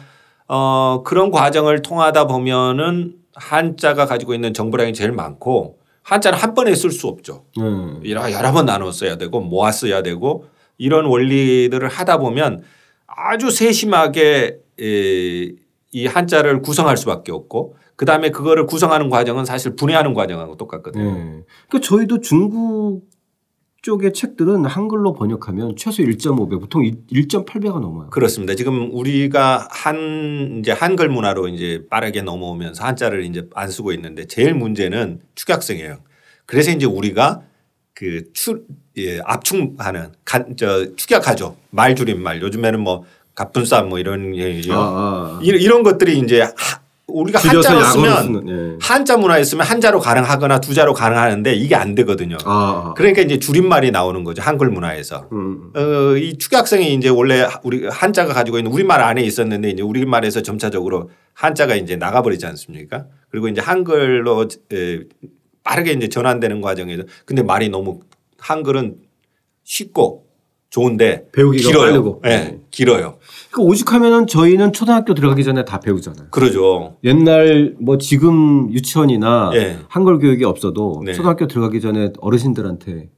어 0.48 1.04
그런 1.06 1.30
과정을 1.32 1.82
통하다 1.82 2.26
보면은 2.28 3.16
한자가 3.36 4.06
가지고 4.06 4.34
있는 4.34 4.54
정보량이 4.54 4.94
제일 4.94 5.12
많고 5.12 5.78
한자는 6.04 6.38
한 6.40 6.54
번에 6.54 6.74
쓸 6.74 6.92
수 6.92 7.08
없죠. 7.08 7.46
네. 7.58 8.10
여러, 8.12 8.32
여러 8.32 8.52
번 8.52 8.66
나눠 8.66 8.92
써야 8.92 9.18
되고 9.18 9.40
모아 9.42 9.72
써야 9.72 10.02
되고 10.02 10.46
이런 10.78 11.06
원리들을 11.06 11.88
하다 11.88 12.18
보면 12.18 12.64
아주 13.06 13.52
세심하게 13.52 14.58
에, 14.82 15.52
이 15.92 16.08
한자를 16.08 16.62
구성할 16.62 16.98
수밖에 16.98 17.32
없고 17.32 17.76
그 17.96 18.06
다음에 18.06 18.30
그거를 18.30 18.66
구성하는 18.66 19.10
과정은 19.10 19.44
사실 19.46 19.76
분해하는 19.76 20.14
과정하고 20.14 20.56
똑같거든요. 20.58 21.04
네. 21.04 21.44
그러니까 21.68 21.88
저희도 21.88 22.22
중국 22.22 23.04
쪽의 23.82 24.14
책들은 24.14 24.66
한글로 24.66 25.14
번역하면 25.14 25.76
최소 25.78 26.04
1.5배, 26.04 26.60
보통 26.60 26.84
1.8배가 26.84 27.80
넘어요. 27.80 28.10
그렇습니다. 28.10 28.54
지금 28.56 28.90
우리가 28.94 29.68
한 29.72 30.58
이제 30.60 30.72
한글 30.72 31.08
문화로 31.10 31.48
이제 31.48 31.84
빠르게 31.90 32.22
넘어오면서 32.22 32.84
한자를 32.84 33.24
이제 33.24 33.48
안 33.54 33.70
쓰고 33.70 33.94
있는데 33.94 34.26
제일 34.26 34.54
문제는 34.54 35.22
축약성이에요. 35.36 36.00
그래서 36.46 36.72
이제 36.72 36.86
우리가 36.86 37.42
그 37.94 38.24
추, 38.34 38.66
예, 38.98 39.20
압축하는 39.24 40.12
간, 40.26 40.56
저 40.58 40.96
축약하죠. 40.96 41.56
말 41.70 41.96
줄임 41.96 42.22
말. 42.22 42.42
요즘에는 42.42 42.82
뭐 42.82 43.04
갑분싸 43.36 43.84
뭐 43.84 44.00
이런 44.00 44.36
얘기죠. 44.36 44.74
아, 44.74 45.40
이런, 45.42 45.62
이런 45.62 45.84
것들이 45.84 46.18
이제 46.20 46.42
하- 46.42 46.82
우리가 47.10 47.40
한자로 47.40 47.84
쓰면. 47.84 48.46
네. 48.46 48.78
한자 48.82 49.18
문화에 49.18 49.44
쓰면 49.44 49.66
한자로 49.66 50.00
가능하거나 50.00 50.60
두자로 50.62 50.94
가능하는데 50.94 51.54
이게 51.56 51.76
안 51.76 51.96
되거든요. 51.96 52.38
아, 52.46 52.94
그러니까 52.96 53.22
이제 53.22 53.40
줄임말이 53.40 53.92
나오는 53.92 54.24
거죠. 54.24 54.42
한글 54.42 54.70
문화에서. 54.70 55.28
음. 55.32 55.72
어, 55.76 56.16
이 56.18 56.38
축약성이 56.38 56.94
이제 56.94 57.10
원래 57.10 57.48
우리 57.64 57.88
한자가 57.88 58.34
가지고 58.34 58.58
있는 58.58 58.72
우리말 58.72 59.02
안에 59.02 59.22
있었는데 59.24 59.70
이제 59.72 59.82
우리말에서 59.82 60.42
점차적으로 60.42 61.10
한자가 61.34 61.76
이제 61.76 61.96
나가버리지 61.96 62.46
않습니까? 62.46 63.06
그리고 63.30 63.48
이제 63.48 63.62
한글로 63.62 64.48
에, 64.74 65.00
빠르게 65.64 65.92
이제 65.92 66.10
전환되는 66.10 66.62
과정에서 66.62 67.04
근데 67.26 67.44
말이 67.44 67.70
너무 67.70 68.00
한글은 68.38 68.96
쉽고 69.64 70.29
좋은데 70.70 71.28
배우기가 71.32 71.70
길어요. 71.70 71.86
빠르고. 71.88 72.22
예, 72.26 72.30
네. 72.30 72.60
길어요. 72.70 73.18
그러니까 73.52 73.72
오죽하면은 73.72 74.28
저희는 74.28 74.74
초등학교 74.74 75.14
들어가기 75.14 75.44
전에 75.44 75.66
다 75.66 75.80
배우잖아요. 75.80 76.28
그러죠. 76.30 76.98
옛날 77.04 77.76
뭐 77.80 77.98
지금 77.98 78.72
유치원이나 78.72 79.52
예. 79.56 79.80
한글 79.88 80.20
교육이 80.20 80.44
없어도 80.46 81.02
네. 81.04 81.14
초등학교 81.14 81.48
들어가기 81.48 81.82
전에 81.82 82.12
어르신들한테 82.20 83.10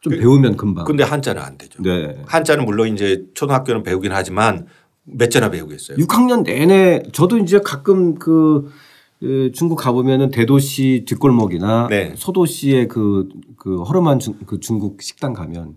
좀 0.00 0.12
배우면 0.18 0.56
금방. 0.56 0.84
근데 0.84 1.02
한자는 1.02 1.42
안 1.42 1.58
되죠. 1.58 1.82
네. 1.82 2.16
한자는 2.26 2.64
물론 2.64 2.88
이제 2.88 3.24
초등학교는 3.34 3.82
배우긴 3.82 4.12
하지만 4.12 4.66
몇 5.04 5.30
자나 5.30 5.50
배우겠어요. 5.50 5.98
6학년 5.98 6.44
내내 6.44 7.02
저도 7.12 7.38
이제 7.38 7.60
가끔 7.64 8.14
그그 8.14 9.50
중국 9.52 9.76
가보면은 9.76 10.30
대도시 10.30 11.04
뒷골목이나 11.08 11.88
네. 11.90 12.14
소도시의 12.16 12.86
그, 12.86 13.28
그 13.56 13.82
허름한 13.82 14.20
중, 14.20 14.34
그 14.46 14.60
중국 14.60 15.02
식당 15.02 15.32
가면 15.32 15.74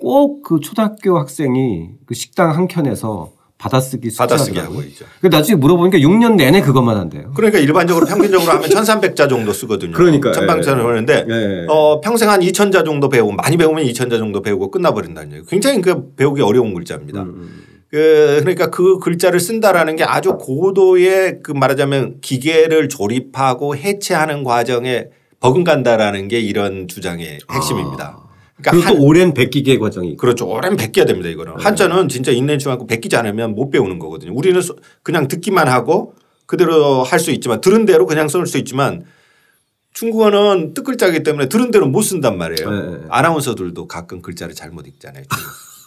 꼭 0.00 0.42
그 0.42 0.60
초등학교 0.60 1.18
학생이 1.18 1.90
그 2.06 2.14
식당 2.14 2.54
한 2.54 2.66
켠에서 2.68 3.30
받아쓰기 3.58 4.08
받아쓰기. 4.16 4.58
하고 4.58 4.80
있죠. 4.82 5.04
그 5.20 5.26
나중에 5.26 5.54
물어보니까 5.56 5.98
6년 5.98 6.34
내내 6.36 6.62
그것만 6.62 6.96
한대요. 6.96 7.30
그러니까 7.36 7.58
일반적으로 7.58 8.06
평균적으로 8.06 8.50
하면 8.52 8.62
1300자 8.70 9.28
정도 9.28 9.52
쓰거든요. 9.52 9.92
그러니까요. 9.92 10.32
천방자를 10.32 10.82
하는데 10.84 11.26
예. 11.28 11.66
어, 11.68 12.00
평생 12.00 12.30
한 12.30 12.40
2000자 12.40 12.86
정도 12.86 13.10
배우고 13.10 13.32
많이 13.32 13.58
배우면 13.58 13.84
2000자 13.84 14.16
정도 14.18 14.40
배우고 14.40 14.70
끝나버린다는 14.70 15.36
얘기. 15.36 15.46
굉장히 15.46 15.82
그 15.82 16.14
배우기 16.16 16.40
어려운 16.40 16.72
글자입니다. 16.72 17.20
음, 17.22 17.64
그 17.90 18.38
그러니까 18.40 18.70
그 18.70 18.98
글자를 18.98 19.38
쓴다라는 19.40 19.96
게 19.96 20.04
아주 20.04 20.38
고도의 20.38 21.40
그 21.42 21.52
말하자면 21.52 22.20
기계를 22.22 22.88
조립하고 22.88 23.76
해체하는 23.76 24.42
과정에 24.42 25.08
버금간다라는 25.40 26.28
게 26.28 26.40
이런 26.40 26.88
주장의 26.88 27.40
핵심입니다. 27.52 28.16
그리고 28.16 28.29
그러니까 28.62 28.88
한, 28.90 28.96
또 28.96 29.02
오랜 29.02 29.34
베끼기의 29.34 29.78
과정이. 29.78 30.16
그렇죠. 30.16 30.46
오랜 30.48 30.76
베껴야 30.76 31.04
됩니다. 31.06 31.28
이거는 31.28 31.54
한자는 31.58 32.08
진짜 32.08 32.30
있는 32.32 32.58
중하고 32.58 32.86
베끼지 32.86 33.16
않으면 33.16 33.54
못 33.54 33.70
배우는 33.70 33.98
거거든요. 33.98 34.32
우리는 34.34 34.60
소- 34.60 34.76
그냥 35.02 35.28
듣기만 35.28 35.68
하고 35.68 36.14
그대로 36.46 37.02
할 37.04 37.18
수 37.20 37.30
있지만 37.30 37.60
들은 37.60 37.84
대로 37.86 38.06
그냥 38.06 38.28
쓸 38.28 38.44
수 38.46 38.58
있지만 38.58 39.04
중국어는 39.92 40.74
뜻 40.74 40.82
글자이기 40.84 41.22
때문에 41.22 41.48
들은 41.48 41.70
대로 41.70 41.86
못 41.86 42.02
쓴단 42.02 42.38
말이에요. 42.38 42.70
네, 42.70 42.90
네. 42.98 43.04
아나운서들도 43.10 43.86
가끔 43.88 44.22
글자를 44.22 44.54
잘못 44.54 44.86
읽잖아요. 44.86 45.24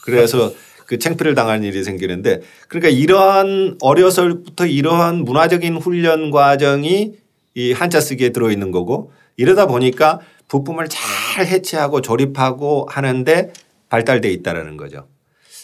그래서 0.03 0.51
그 0.85 0.99
챙피를 0.99 1.33
당하는 1.33 1.63
일이 1.63 1.83
생기는데 1.83 2.41
그러니까 2.67 2.89
이러한 2.89 3.77
어려서부터 3.81 4.65
이러한 4.65 5.23
문화적인 5.23 5.77
훈련 5.77 6.29
과정이 6.29 7.13
이 7.55 7.71
한자 7.71 8.01
쓰기에 8.01 8.29
들어있는 8.29 8.71
거고 8.71 9.11
이러다 9.37 9.67
보니까 9.67 10.19
부품을 10.47 10.87
잘 10.89 11.45
해체하고 11.45 12.01
조립하고 12.01 12.87
하는데 12.89 13.53
발달돼 13.89 14.31
있다라는 14.31 14.77
거죠. 14.77 15.07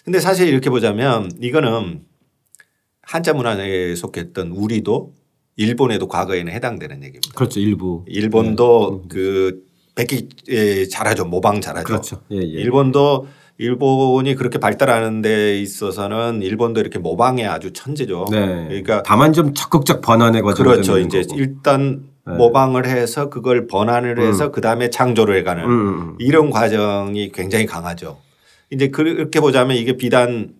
근데 0.03 0.19
사실 0.19 0.48
이렇게 0.48 0.69
보자면 0.69 1.31
이거는 1.39 2.01
한자 3.01 3.33
문화에 3.33 3.95
속했던 3.95 4.51
우리도 4.51 5.13
일본에도 5.55 6.07
과거에는 6.07 6.53
해당되는 6.53 6.98
얘기입니다. 7.03 7.33
그렇죠. 7.36 7.59
일부. 7.59 8.05
일본도 8.07 9.03
그 9.09 9.63
백기 9.95 10.29
예, 10.50 10.88
잘하죠. 10.88 11.25
모방 11.25 11.59
잘하죠. 11.59 11.86
그렇죠. 11.86 12.21
예, 12.31 12.38
예. 12.38 12.41
일본도 12.41 13.27
일본이 13.57 14.36
그렇게 14.36 14.57
발달하는 14.57 15.21
데 15.21 15.59
있어서는 15.59 16.41
일본도 16.41 16.79
이렇게 16.79 16.98
모방에 16.98 17.45
아주 17.45 17.74
천재죠. 17.74 18.27
네. 18.31 18.67
그러니까 18.69 19.03
다만 19.03 19.33
좀 19.33 19.53
적극적 19.53 20.01
번안해 20.01 20.41
가지고 20.41 20.69
그렇죠. 20.69 20.98
이제 20.98 21.25
일단 21.36 22.03
네. 22.03 22.09
모방을 22.38 22.86
해서 22.88 23.29
그걸 23.29 23.67
번안을 23.67 24.19
해서 24.19 24.51
그 24.51 24.62
다음에 24.62 24.89
창조를 24.89 25.38
해가는 25.38 25.63
음, 25.63 25.69
음. 25.69 26.15
이런 26.19 26.50
과정이 26.50 27.31
굉장히 27.31 27.65
강하죠. 27.65 28.19
이제 28.69 28.89
그렇게 28.89 29.39
보자면 29.39 29.77
이게 29.77 29.98
비단 29.98 30.53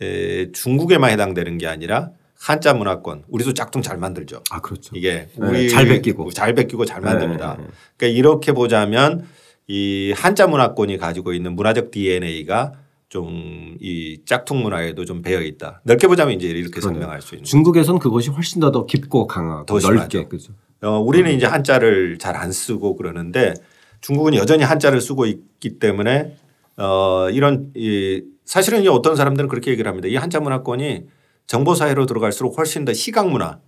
에, 0.00 0.52
중국에만 0.52 1.10
해당되는 1.10 1.58
게 1.58 1.66
아니라 1.66 2.10
한자 2.38 2.72
문화권 2.72 3.24
우리도 3.28 3.54
짝퉁 3.54 3.82
잘 3.82 3.98
만들죠. 3.98 4.42
아 4.50 4.60
그렇죠. 4.60 4.94
이게 4.94 5.28
네, 5.36 5.46
우리 5.48 5.68
잘 5.68 5.86
베끼고. 5.86 6.30
잘 6.30 6.54
베끼고 6.54 6.84
잘 6.84 7.00
만듭니다. 7.00 7.56
네, 7.58 7.62
네. 7.64 7.68
그러니까 7.96 8.18
이렇게 8.18 8.52
보자면 8.52 9.26
이 9.66 10.12
한자 10.16 10.46
문화권이 10.46 10.98
가지고 10.98 11.32
있는 11.32 11.54
문화적 11.54 11.90
DNA가 11.90 12.72
좀 13.08 13.58
이 13.80 14.20
짝퉁 14.24 14.62
문화에도 14.62 15.04
좀 15.04 15.22
배어 15.22 15.40
있다. 15.40 15.80
넓게 15.84 16.06
보자면 16.08 16.34
이제 16.34 16.48
이렇게 16.48 16.80
그러네요. 16.80 17.00
설명할 17.00 17.22
수 17.22 17.34
있는. 17.34 17.44
중국에선 17.44 17.98
그것이 17.98 18.30
훨씬 18.30 18.60
더, 18.60 18.70
더 18.72 18.86
깊고 18.86 19.26
강하고 19.26 19.66
더 19.66 19.78
넓게. 19.78 20.24
그죠. 20.26 20.52
어, 20.82 20.98
우리는 21.00 21.30
이제 21.32 21.46
한자를 21.46 22.18
잘 22.18 22.36
안 22.36 22.52
쓰고 22.52 22.96
그러는데 22.96 23.54
중국은 24.00 24.34
여전히 24.34 24.62
한자를 24.64 25.00
쓰고 25.00 25.26
있기 25.26 25.78
때문에 25.78 26.36
어, 26.76 27.28
이런 27.30 27.72
이 27.74 28.22
사실은 28.44 28.82
이 28.82 28.88
어떤 28.88 29.16
사람들은 29.16 29.48
그렇게 29.48 29.70
얘기를 29.70 29.88
합니다. 29.88 30.08
이 30.08 30.16
한자 30.16 30.40
문화권이 30.40 31.06
정보 31.46 31.74
사회로 31.74 32.06
들어갈수록 32.06 32.56
훨씬 32.58 32.84
더 32.84 32.92
시각 32.92 33.28
문화 33.28 33.58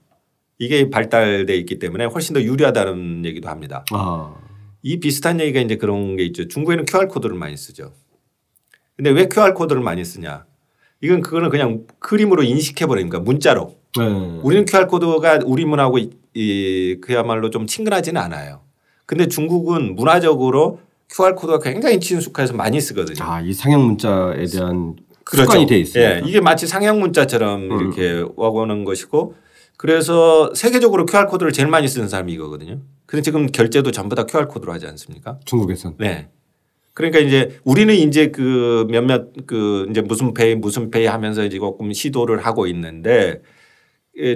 이게 0.58 0.90
발달돼 0.90 1.56
있기 1.56 1.78
때문에 1.78 2.04
훨씬 2.04 2.34
더 2.34 2.42
유리하다는 2.42 3.24
얘기도 3.24 3.48
합니다. 3.48 3.84
아 3.92 4.34
이 4.82 4.98
비슷한 4.98 5.40
얘기가 5.40 5.60
이제 5.60 5.76
그런 5.76 6.16
게 6.16 6.24
있죠. 6.26 6.48
중국에는 6.48 6.84
QR 6.86 7.08
코드를 7.08 7.36
많이 7.36 7.56
쓰죠. 7.56 7.92
근데 8.96 9.10
왜 9.10 9.28
QR 9.28 9.54
코드를 9.54 9.82
많이 9.82 10.04
쓰냐? 10.04 10.46
이건 11.02 11.20
그거는 11.22 11.48
그냥 11.50 11.86
그림으로 11.98 12.42
인식해 12.42 12.86
버리니까 12.86 13.20
문자로. 13.20 13.78
네. 13.98 14.40
우리는 14.42 14.64
QR 14.64 14.86
코드가 14.86 15.40
우리 15.44 15.64
문화하고 15.64 15.98
이, 15.98 16.10
이 16.34 16.98
그야말로 17.00 17.50
좀 17.50 17.66
친근하지는 17.66 18.20
않아요. 18.20 18.60
근데 19.06 19.26
중국은 19.26 19.96
문화적으로 19.96 20.80
QR 21.10 21.34
코드가 21.34 21.58
굉장히 21.58 21.98
친숙해서 21.98 22.54
많이 22.54 22.80
쓰거든요. 22.80 23.24
아 23.24 23.40
이 23.40 23.52
상형 23.52 23.84
문자에 23.84 24.44
대한 24.46 24.94
그렇죠. 25.24 25.44
습관이 25.50 25.66
돼 25.66 25.78
있습니다. 25.78 26.16
예, 26.16 26.22
이게 26.24 26.40
마치 26.40 26.66
상형 26.66 27.00
문자처럼 27.00 27.70
음. 27.70 27.80
이렇게 27.80 28.24
와닿는 28.36 28.84
것이고 28.84 29.34
그래서 29.76 30.52
세계적으로 30.54 31.06
QR 31.06 31.26
코드를 31.26 31.52
제일 31.52 31.68
많이 31.68 31.88
쓰는 31.88 32.08
사람이 32.08 32.32
이거거든요. 32.34 32.80
근데 33.06 33.22
지금 33.22 33.46
결제도 33.46 33.90
전부 33.90 34.14
다 34.14 34.24
QR 34.24 34.46
코드로 34.46 34.72
하지 34.72 34.86
않습니까? 34.86 35.38
중국에선 35.46 35.96
네. 35.98 36.28
그러니까 36.94 37.18
이제 37.18 37.58
우리는 37.64 37.94
이제 37.94 38.28
그 38.30 38.86
몇몇 38.90 39.28
그 39.46 39.86
이제 39.90 40.00
무슨 40.02 40.34
페이 40.34 40.54
무슨 40.54 40.90
페이 40.90 41.06
하면서 41.06 41.44
이제 41.44 41.58
조금 41.58 41.92
시도를 41.92 42.44
하고 42.44 42.66
있는데 42.66 43.10
예, 43.20 43.40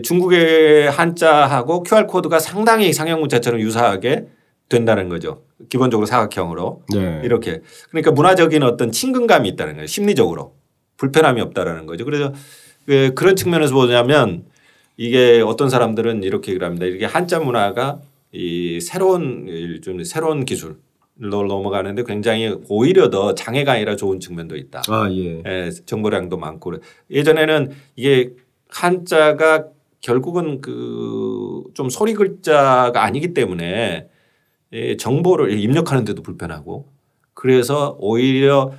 중국의 0.03 0.91
한자하고 0.91 1.83
QR 1.83 2.07
코드가 2.07 2.39
상당히 2.39 2.93
상형 2.93 3.21
문자처럼 3.21 3.61
유사하게 3.61 4.27
된다는 4.69 5.09
거죠. 5.09 5.43
기본적으로 5.69 6.07
사각형으로 6.07 6.83
네. 6.95 7.21
이렇게 7.25 7.61
그러니까 7.91 8.13
문화적인 8.13 8.63
어떤 8.63 8.91
친근감이 8.91 9.49
있다는 9.51 9.75
거예요. 9.75 9.87
심리적으로 9.87 10.55
불편함이 10.97 11.41
없다라는 11.41 11.87
거죠. 11.87 12.05
그래서 12.05 12.33
그 12.87 13.13
그런 13.15 13.37
측면에서 13.37 13.75
보자면 13.75 14.45
이게 14.97 15.43
어떤 15.45 15.69
사람들은 15.69 16.23
이렇게 16.23 16.53
얘기를 16.53 16.67
합니다. 16.67 16.87
이게 16.87 17.05
한자 17.05 17.41
문화가 17.41 18.01
이 18.33 18.81
새로운 18.81 19.81
좀 19.83 20.03
새로운 20.05 20.45
기술로 20.45 20.77
넘어가는데 21.19 22.05
굉장히 22.05 22.57
오히려 22.69 23.11
더 23.11 23.35
장애가 23.35 23.73
아니라 23.73 23.97
좋은 23.97 24.21
측면도 24.21 24.57
있다. 24.57 24.83
아 24.89 25.09
예. 25.11 25.43
예, 25.47 25.71
정보량도 25.71 26.37
많고. 26.37 26.75
예전에는 27.11 27.71
이게 27.97 28.31
한자가 28.69 29.67
결국은 30.05 30.61
그 30.61 31.45
좀 31.75 31.91
소리 31.91 32.15
글자가 32.15 33.05
아니기 33.05 33.35
때문에 33.35 34.09
예, 34.73 34.97
정보를 34.97 35.59
입력하는데도 35.59 36.23
불편하고 36.23 36.89
그래서 37.35 37.97
오히려 38.01 38.73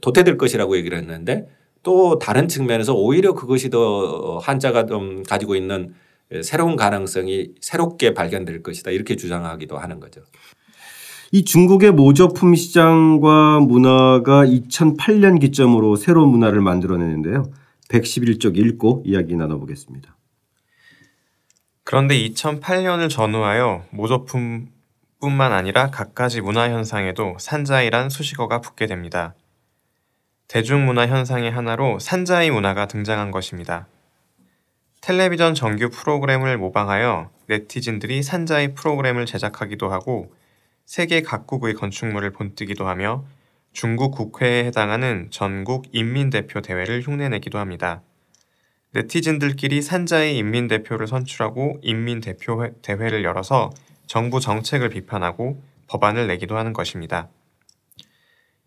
도태될 0.00 0.38
것이라고 0.38 0.76
얘기를 0.76 0.96
했는데 0.98 1.48
또 1.82 2.18
다른 2.18 2.48
측면에서 2.48 2.94
오히려 2.94 3.32
그것이 3.34 3.70
더 3.70 4.38
한자가 4.38 4.86
좀 4.86 5.22
가지고 5.22 5.56
있는 5.56 5.94
새로운 6.42 6.76
가능성이 6.76 7.52
새롭게 7.60 8.12
발견될 8.12 8.62
것이다 8.62 8.90
이렇게 8.90 9.16
주장하기도 9.16 9.78
하는 9.78 9.98
거죠. 9.98 10.20
이 11.32 11.44
중국의 11.44 11.92
모조품 11.92 12.54
시장과 12.54 13.60
문화가 13.60 14.44
2008년 14.44 15.40
기점으로 15.40 15.96
새로운 15.96 16.30
문화를 16.30 16.60
만들어내는데요. 16.60 17.50
111쪽 17.88 18.56
읽고 18.58 19.02
이야기 19.06 19.36
나눠보겠습니다. 19.36 20.17
그런데 21.90 22.16
2008년을 22.16 23.08
전후하여 23.08 23.82
모조품뿐만 23.88 25.54
아니라 25.54 25.86
갖가지 25.90 26.42
문화 26.42 26.68
현상에도 26.68 27.34
산자이란 27.38 28.10
수식어가 28.10 28.60
붙게 28.60 28.86
됩니다. 28.86 29.34
대중문화 30.48 31.06
현상의 31.06 31.50
하나로 31.50 31.98
산자이 31.98 32.50
문화가 32.50 32.88
등장한 32.88 33.30
것입니다. 33.30 33.86
텔레비전 35.00 35.54
정규 35.54 35.88
프로그램을 35.88 36.58
모방하여 36.58 37.30
네티즌들이 37.46 38.22
산자이 38.22 38.74
프로그램을 38.74 39.24
제작하기도 39.24 39.88
하고 39.90 40.30
세계 40.84 41.22
각국의 41.22 41.72
건축물을 41.72 42.32
본뜨기도 42.32 42.86
하며 42.86 43.24
중국 43.72 44.10
국회에 44.10 44.66
해당하는 44.66 45.28
전국 45.30 45.86
인민대표 45.92 46.60
대회를 46.60 47.00
흉내내기도 47.00 47.58
합니다. 47.58 48.02
네티즌들끼리 48.92 49.82
산자의 49.82 50.36
인민대표를 50.38 51.06
선출하고 51.06 51.78
인민대표 51.82 52.64
회- 52.64 52.72
대회를 52.80 53.22
열어서 53.22 53.70
정부 54.06 54.40
정책을 54.40 54.88
비판하고 54.88 55.62
법안을 55.88 56.26
내기도 56.26 56.56
하는 56.56 56.72
것입니다. 56.72 57.28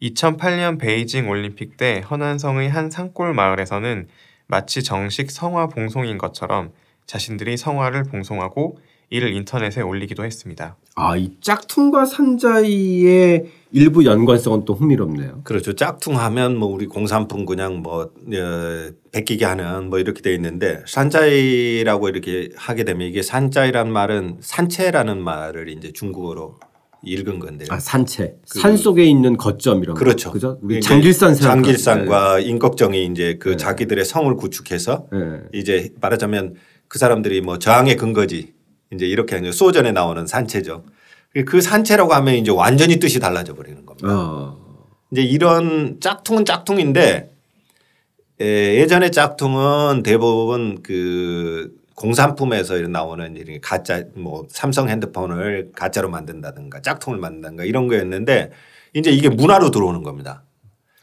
2008년 0.01 0.79
베이징 0.79 1.29
올림픽 1.29 1.77
때 1.77 2.03
허난성의 2.09 2.69
한 2.69 2.89
산골 2.89 3.33
마을에서는 3.33 4.07
마치 4.47 4.83
정식 4.83 5.31
성화 5.31 5.67
봉송인 5.67 6.17
것처럼 6.17 6.73
자신들이 7.05 7.57
성화를 7.57 8.03
봉송하고 8.03 8.79
이를 9.09 9.33
인터넷에 9.33 9.81
올리기도 9.81 10.23
했습니다. 10.23 10.77
아, 10.95 11.15
이 11.15 11.31
짝퉁과 11.41 12.05
산자이의 12.05 13.45
일부 13.71 14.03
연관성은 14.03 14.65
또 14.65 14.73
흥미롭네요. 14.73 15.41
그렇죠. 15.43 15.73
짝퉁하면 15.73 16.57
뭐 16.57 16.67
우리 16.69 16.87
공산품 16.87 17.45
그냥 17.45 17.77
뭐 17.77 18.03
어, 18.03 18.91
베끼게 19.11 19.45
하는 19.45 19.89
뭐 19.89 19.99
이렇게 19.99 20.21
돼 20.21 20.33
있는데 20.35 20.83
산자이라고 20.85 22.09
이렇게 22.09 22.49
하게 22.55 22.83
되면 22.83 23.07
이게 23.07 23.21
산자이란 23.21 23.91
말은 23.91 24.37
산채라는 24.41 25.23
말을 25.23 25.69
이제 25.69 25.93
중국어로 25.93 26.59
읽은 27.03 27.39
건데요. 27.39 27.67
아, 27.71 27.79
산채. 27.79 28.35
산 28.45 28.75
속에 28.77 29.05
있는 29.05 29.37
거점 29.37 29.81
이런 29.81 29.95
거. 29.95 29.99
그 29.99 30.03
그렇죠. 30.05 30.31
그죠? 30.31 30.59
우리 30.61 30.81
장길산 30.81 31.33
장길산과 31.33 32.41
인걱정이 32.41 33.05
이제 33.05 33.37
그 33.39 33.49
네. 33.51 33.57
자기들의 33.57 34.03
성을 34.05 34.35
구축해서 34.35 35.07
네. 35.11 35.19
네. 35.19 35.39
이제 35.53 35.93
말하자면 36.01 36.55
그 36.87 36.99
사람들이 36.99 37.41
뭐 37.41 37.57
저항의 37.57 37.95
근거지 37.95 38.53
이제 38.93 39.05
이렇게 39.05 39.35
하는 39.35 39.51
소전에 39.51 39.91
나오는 39.91 40.27
산채죠. 40.27 40.83
그 41.45 41.61
산채라고 41.61 42.13
하면 42.13 42.35
이제 42.35 42.51
완전히 42.51 42.97
뜻이 42.97 43.19
달라져 43.19 43.55
버리는 43.55 43.85
겁니다. 43.85 44.07
어. 44.09 44.57
이제 45.11 45.21
이런 45.21 45.99
짝퉁은 45.99 46.45
짝퉁인데 46.45 47.31
에, 48.41 48.45
예전에 48.79 49.11
짝퉁은 49.11 50.03
대부분 50.03 50.81
그 50.83 51.73
공산품에서 51.95 52.77
이런 52.77 52.91
나오는 52.91 53.35
이런 53.35 53.61
가짜 53.61 54.03
뭐 54.15 54.45
삼성 54.49 54.89
핸드폰을 54.89 55.71
가짜로 55.75 56.09
만든다든가 56.09 56.81
짝퉁을 56.81 57.19
만든다든가 57.19 57.63
이런 57.63 57.87
거였는데 57.87 58.51
이제 58.93 59.11
이게 59.11 59.29
문화로 59.29 59.71
들어오는 59.71 60.03
겁니다. 60.03 60.43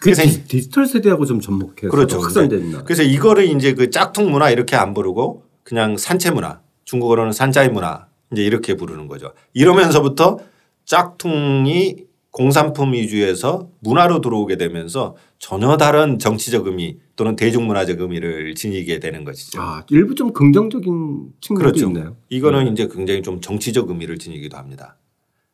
그 0.00 0.10
그래서 0.10 0.22
디, 0.22 0.44
디지털 0.44 0.86
세대하고 0.86 1.24
좀 1.24 1.40
접목해서 1.40 1.88
그렇죠. 1.90 2.20
확산됐나. 2.20 2.84
그래서 2.84 3.02
이거를 3.02 3.44
이제 3.46 3.74
그 3.74 3.90
짝퉁 3.90 4.30
문화 4.30 4.50
이렇게 4.50 4.76
안 4.76 4.92
부르고 4.92 5.44
그냥 5.62 5.96
산채 5.96 6.32
문화 6.32 6.60
중국어로는 6.88 7.32
산자이 7.32 7.68
문화 7.68 8.06
이제 8.32 8.42
이렇게 8.42 8.74
부르는 8.74 9.08
거죠. 9.08 9.32
이러면서부터 9.52 10.38
짝퉁이 10.86 11.96
공산품 12.30 12.94
위주에서 12.94 13.68
문화로 13.80 14.22
들어오게 14.22 14.56
되면서 14.56 15.14
전혀 15.38 15.76
다른 15.76 16.18
정치적 16.18 16.66
의미 16.66 16.96
또는 17.14 17.36
대중문화적 17.36 18.00
의미를 18.00 18.54
지니게 18.54 19.00
되는 19.00 19.24
것이죠. 19.24 19.60
아, 19.60 19.84
일부 19.90 20.14
좀 20.14 20.32
긍정적인 20.32 21.32
측면도 21.42 21.72
그렇죠. 21.72 21.88
있나요? 21.88 22.16
이거는 22.30 22.64
네. 22.64 22.70
이제 22.70 22.88
굉장히 22.90 23.22
좀 23.22 23.42
정치적 23.42 23.90
의미를 23.90 24.16
지니기도 24.16 24.56
합니다. 24.56 24.96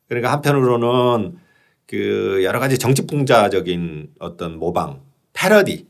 그러니까 0.07 0.31
한편으로는 0.31 1.35
그 1.85 2.41
여러 2.43 2.59
가지 2.59 2.77
정치풍자적인 2.77 4.11
어떤 4.19 4.57
모방, 4.57 5.01
패러디. 5.33 5.85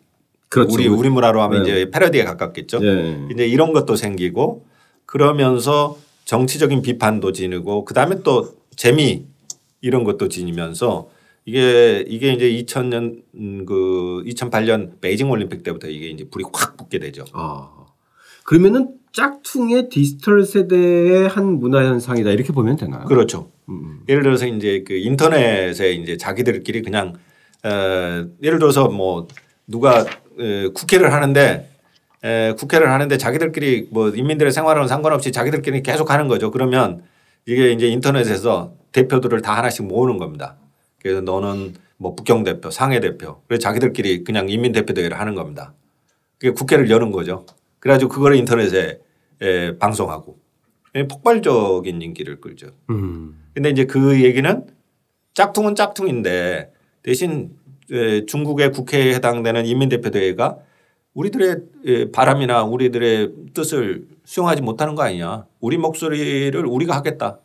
그렇죠. 0.50 0.74
우리 0.74 0.88
우리 0.88 1.10
문화로 1.10 1.42
하면 1.44 1.64
네. 1.64 1.70
이제 1.70 1.92
패러디에 1.92 2.24
가깝겠죠. 2.24 2.80
예. 2.84 3.28
이제 3.32 3.46
이런 3.46 3.74
것도 3.74 3.96
생기고 3.96 4.66
그러면서 5.06 5.98
정치적인 6.26 6.82
비판도 6.82 7.32
지니고 7.32 7.86
그다음에 7.86 8.22
또 8.24 8.56
재미 8.76 9.26
이런 9.82 10.04
것도 10.04 10.28
지니면서 10.30 11.10
이게 11.46 12.04
이게 12.08 12.34
이제 12.34 12.52
2000년 12.52 13.22
음, 13.36 13.66
그 13.66 14.24
2008년 14.26 15.00
베이징 15.00 15.30
올림픽 15.30 15.62
때부터 15.64 15.88
이게 15.88 16.08
이제 16.08 16.28
불이 16.30 16.46
확 16.52 16.76
붙게 16.76 16.98
되죠. 17.00 17.24
아. 17.34 17.70
그러면은 18.44 18.96
짝퉁의 19.14 19.90
디지털 19.90 20.44
세대의 20.44 21.30
한 21.30 21.60
문화 21.60 21.86
현상이다 21.86 22.32
이렇게 22.32 22.52
보면 22.52 22.76
되나요? 22.76 23.06
그렇죠. 23.06 23.52
음. 23.70 24.02
예를 24.10 24.24
들어서 24.24 24.48
이제 24.48 24.84
그 24.86 24.94
인터넷에 24.94 25.94
이제 25.94 26.18
자기들끼리 26.18 26.82
그냥 26.82 27.14
어 27.64 28.28
예를 28.44 28.60
들어서 28.60 28.90
뭐 28.90 29.28
누가 29.68 30.06
에, 30.40 30.68
국회를 30.70 31.14
하는데 31.14 31.75
에, 32.26 32.54
국회를 32.54 32.92
하는데 32.92 33.16
자기들끼리 33.18 33.90
뭐 33.92 34.10
인민들의 34.10 34.52
생활하고는 34.52 34.88
상관없이 34.88 35.32
자기들끼리 35.32 35.84
계속 35.84 36.10
하는 36.10 36.28
거죠. 36.28 36.50
그러면 36.50 37.04
이게 37.46 37.72
이제 37.72 37.88
인터넷에서 37.88 38.74
대표들을 38.92 39.42
다 39.44 39.56
하나씩 39.56 39.86
모으는 39.86 40.18
겁니다. 40.18 40.58
그래서 41.00 41.22
너는 41.22 41.76
뭐 41.98 42.16
북경 42.16 42.44
대표, 42.44 42.72
상해 42.72 43.00
대표, 43.00 43.42
그래서 43.48 43.62
자기들끼리 43.62 44.24
그냥 44.24 44.50
인민 44.50 44.72
대표 44.72 44.94
대회를 44.94 45.20
하는 45.20 45.36
겁니다. 45.36 45.74
그게 46.40 46.52
국회를 46.52 46.90
여는 46.90 47.12
거죠. 47.12 47.46
그래가지고 47.80 48.12
그거를 48.12 48.38
인터넷에 48.38 49.00
에, 49.42 49.78
방송하고 49.78 50.40
예, 50.96 51.08
폭발적인 51.08 52.02
인기를 52.02 52.42
끌죠. 52.42 52.70
음. 52.90 53.38
근데 53.54 53.70
이제 53.70 53.86
그 53.86 54.24
얘기는 54.24 54.66
짝퉁은 55.36 55.76
짝퉁인데 55.76 56.72
대신 57.04 57.52
에, 57.92 58.26
중국의 58.26 58.72
국회에 58.72 59.14
해당되는 59.14 59.66
인민대표대회가 59.68 60.58
우리들의 61.16 61.58
에, 61.86 62.12
바람이나 62.12 62.64
우리들의 62.64 63.32
뜻을 63.54 64.06
수용하지 64.26 64.62
못하는 64.62 64.96
거 64.96 65.04
아니냐. 65.04 65.46
우리 65.60 65.78
목소리를 65.78 66.64
우리가 66.66 66.96
하겠다. 66.96 67.40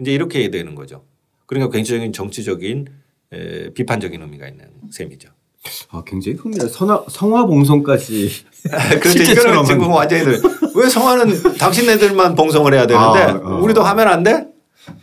이제 0.00 0.12
이렇게 0.12 0.48
되는 0.50 0.74
거죠. 0.74 1.02
그러니까 1.46 1.72
굉장히 1.72 2.12
정치적인 2.12 2.86
에, 3.32 3.70
비판적인 3.70 4.20
의미가 4.20 4.48
있는 4.48 4.66
셈이죠. 4.90 5.30
아 5.90 6.02
굉장히 6.06 6.36
흥미로워. 6.36 6.68
성화 6.68 7.06
성화 7.08 7.46
봉송까지. 7.46 8.30
그렇죠. 9.00 9.22
이거는 9.32 9.64
지금 9.64 9.90
완전히 9.90 10.36
왜 10.76 10.88
성화는 10.88 11.56
당신네들만 11.58 12.34
봉송을 12.36 12.74
해야 12.74 12.86
되는데 12.86 13.18
아, 13.20 13.40
아. 13.42 13.56
우리도 13.56 13.82
하면 13.82 14.08
안 14.08 14.22
돼? 14.22 14.46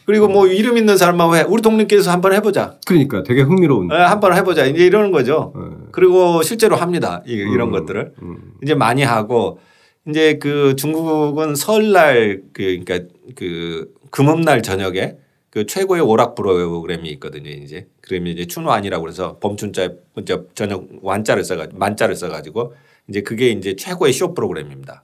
그리고 0.05 0.27
뭐 0.27 0.47
이름 0.47 0.77
있는 0.77 0.97
사람만 0.97 1.35
해. 1.35 1.41
우리 1.47 1.61
동님께서 1.61 2.11
한번 2.11 2.33
해보자. 2.33 2.77
그러니까 2.85 3.23
되게 3.23 3.41
흥미로운. 3.41 3.89
예, 3.91 3.95
한번 3.97 4.35
해보자. 4.35 4.65
이제 4.65 4.85
이러는 4.85 5.11
거죠. 5.11 5.53
예. 5.57 5.87
그리고 5.91 6.41
실제로 6.41 6.75
합니다. 6.75 7.21
이- 7.27 7.31
이런 7.33 7.71
것들을 7.71 8.13
음. 8.21 8.53
이제 8.63 8.75
많이 8.75 9.03
하고 9.03 9.59
이제 10.07 10.37
그 10.37 10.75
중국은 10.75 11.55
설날 11.55 12.41
그 12.53 12.63
그러니까 12.83 12.99
그 13.35 13.93
금음날 14.11 14.61
저녁에 14.61 15.15
그 15.49 15.65
최고의 15.65 16.01
오락 16.01 16.35
프로그램이 16.35 17.09
있거든요. 17.11 17.49
이제 17.49 17.87
그러면 18.01 18.33
이제 18.33 18.45
춘완이라고 18.45 19.03
그래서 19.03 19.37
범춘자 19.39 19.89
저 20.25 20.43
저녁 20.55 20.87
완자를 21.01 21.43
써가지고 21.43 21.77
만자를 21.77 22.15
써가지고 22.15 22.73
이제 23.07 23.21
그게 23.21 23.49
이제 23.49 23.75
최고의 23.75 24.13
쇼 24.13 24.33
프로그램입니다. 24.33 25.03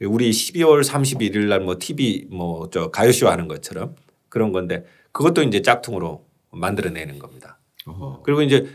우리 0.00 0.30
12월 0.30 0.82
31일 0.84 1.46
날 1.48 1.60
뭐 1.60 1.76
TV 1.78 2.26
뭐 2.30 2.68
저 2.70 2.90
가요쇼 2.90 3.28
하는 3.28 3.48
것처럼 3.48 3.94
그런 4.28 4.52
건데 4.52 4.84
그것도 5.12 5.42
이제 5.44 5.62
짝퉁으로 5.62 6.24
만들어내는 6.50 7.18
겁니다. 7.18 7.58
어. 7.86 8.20
그리고 8.24 8.42
이제 8.42 8.66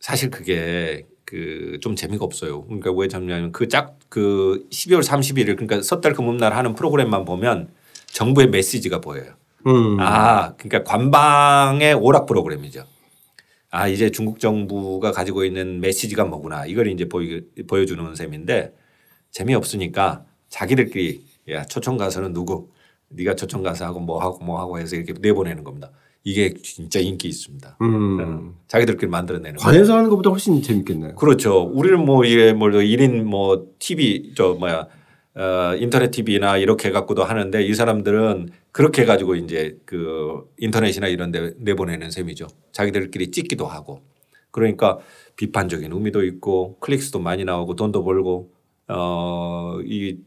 사실 0.00 0.30
그게 0.30 1.06
그 1.24 1.78
좀 1.80 1.94
재미가 1.96 2.24
없어요. 2.24 2.64
그러니까 2.64 2.90
왜 2.92 3.08
잡냐면 3.08 3.52
그 3.52 3.68
짝 3.68 3.98
그 4.10 4.66
12월 4.72 5.02
31일 5.04 5.54
그러니까 5.56 5.82
섣달 5.82 6.12
금음날 6.14 6.52
하는 6.54 6.74
프로그램만 6.74 7.24
보면 7.24 7.68
정부의 8.06 8.48
메시지가 8.48 9.00
보여요. 9.00 9.34
음. 9.68 9.98
아, 10.00 10.54
그러니까 10.56 10.82
관방의 10.82 11.94
오락 11.94 12.26
프로그램이죠. 12.26 12.84
아, 13.70 13.86
이제 13.86 14.10
중국 14.10 14.40
정부가 14.40 15.12
가지고 15.12 15.44
있는 15.44 15.80
메시지가 15.80 16.24
뭐구나. 16.24 16.66
이걸 16.66 16.88
이제 16.88 17.08
보이, 17.08 17.42
보여주는 17.68 18.14
셈인데 18.16 18.74
재미없으니까 19.30 20.24
자기들끼리 20.50 21.24
야, 21.50 21.64
초청 21.64 21.96
가수는 21.96 22.32
누구? 22.32 22.68
네가 23.08 23.34
초청 23.34 23.62
가수하고 23.62 24.00
뭐 24.00 24.20
하고 24.20 24.44
뭐 24.44 24.60
하고 24.60 24.78
해서 24.78 24.94
이렇게 24.96 25.14
내보내는 25.18 25.64
겁니다. 25.64 25.90
이게 26.22 26.52
진짜 26.54 27.00
인기 27.00 27.28
있습니다. 27.28 27.78
음. 27.80 28.54
자기들끼리 28.68 29.10
만들어내는 29.10 29.56
거. 29.56 29.64
관에서 29.64 29.96
하는 29.96 30.10
것보다 30.10 30.30
훨씬 30.30 30.60
재밌겠네요. 30.62 31.14
그렇죠. 31.14 31.62
우리는 31.62 32.04
뭐 32.04 32.24
이게 32.24 32.52
뭐 32.52 32.68
1인 32.68 33.22
뭐 33.24 33.68
TV 33.78 34.34
저 34.36 34.54
뭐야 34.54 34.86
어 35.34 35.74
인터넷 35.78 36.10
TV나 36.10 36.58
이렇게 36.58 36.88
해 36.88 36.92
갖고도 36.92 37.24
하는데 37.24 37.62
이 37.62 37.74
사람들은 37.74 38.50
그렇게 38.70 39.02
해 39.02 39.06
가지고 39.06 39.34
이제 39.36 39.78
그 39.86 40.44
인터넷이나 40.58 41.06
이런 41.08 41.30
데 41.32 41.52
내보내는 41.58 42.10
셈이죠. 42.10 42.48
자기들끼리 42.72 43.30
찍기도 43.30 43.66
하고. 43.66 44.02
그러니까 44.50 44.98
비판적인 45.36 45.90
의미도 45.92 46.24
있고 46.24 46.76
클릭수도 46.80 47.18
많이 47.20 47.44
나오고 47.44 47.76
돈도 47.76 48.04
벌고 48.04 48.50
어이 48.90 50.18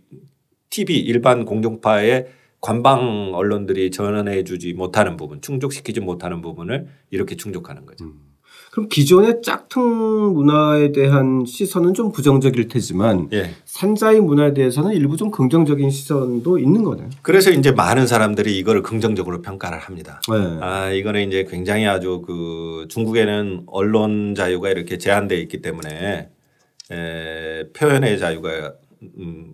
TV 0.69 0.99
일반 0.99 1.45
공중파의 1.45 2.27
관방 2.61 3.33
언론들이 3.33 3.91
전환해 3.91 4.43
주지 4.43 4.73
못하는 4.73 5.17
부분, 5.17 5.41
충족시키지 5.41 5.99
못하는 5.99 6.41
부분을 6.41 6.87
이렇게 7.11 7.35
충족하는 7.35 7.85
거죠. 7.85 8.05
그럼 8.71 8.89
기존의 8.89 9.41
짝퉁 9.43 10.33
문화에 10.33 10.91
대한 10.91 11.43
시선은 11.45 11.93
좀 11.93 12.11
부정적일 12.11 12.69
테지만 12.69 13.29
예. 13.31 13.51
산자의 13.65 14.19
문화에 14.21 14.55
대해서는 14.55 14.93
일부 14.93 15.15
좀 15.15 15.29
긍정적인 15.29 15.91
시선도 15.91 16.57
있는 16.57 16.83
거네요. 16.83 17.09
그래서 17.21 17.51
이제 17.51 17.71
많은 17.71 18.07
사람들이 18.07 18.57
이거를 18.57 18.81
긍정적으로 18.81 19.43
평가를 19.43 19.77
합니다. 19.77 20.21
네. 20.27 20.57
아, 20.61 20.89
이거는 20.89 21.27
이제 21.27 21.45
굉장히 21.47 21.85
아주 21.85 22.23
그 22.25 22.87
중국에는 22.89 23.65
언론 23.67 24.33
자유가 24.33 24.71
이렇게 24.71 24.97
제한되어 24.97 25.37
있기 25.37 25.61
때문에 25.61 26.29
에, 26.93 27.69
표현의 27.73 28.19
자유가 28.19 28.75
음, 29.17 29.53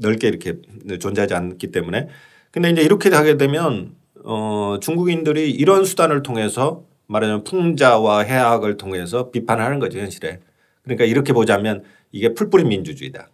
넓게 0.00 0.28
이렇게 0.28 0.54
존재하지 1.00 1.34
않기 1.34 1.70
때문에 1.72 2.08
근데 2.50 2.70
이제 2.70 2.82
이렇게 2.82 3.08
하게 3.10 3.36
되면 3.36 3.94
어, 4.24 4.78
중국인들이 4.80 5.50
이런 5.50 5.84
수단을 5.84 6.22
통해서 6.22 6.84
말하자면 7.06 7.44
풍자와 7.44 8.20
해악을 8.20 8.76
통해서 8.76 9.30
비판하는 9.30 9.78
거죠 9.78 9.98
현실에. 9.98 10.40
그러니까 10.82 11.04
이렇게 11.04 11.32
보자면 11.32 11.82
이게 12.12 12.34
풀뿌리 12.34 12.64
민주주의다. 12.64 13.28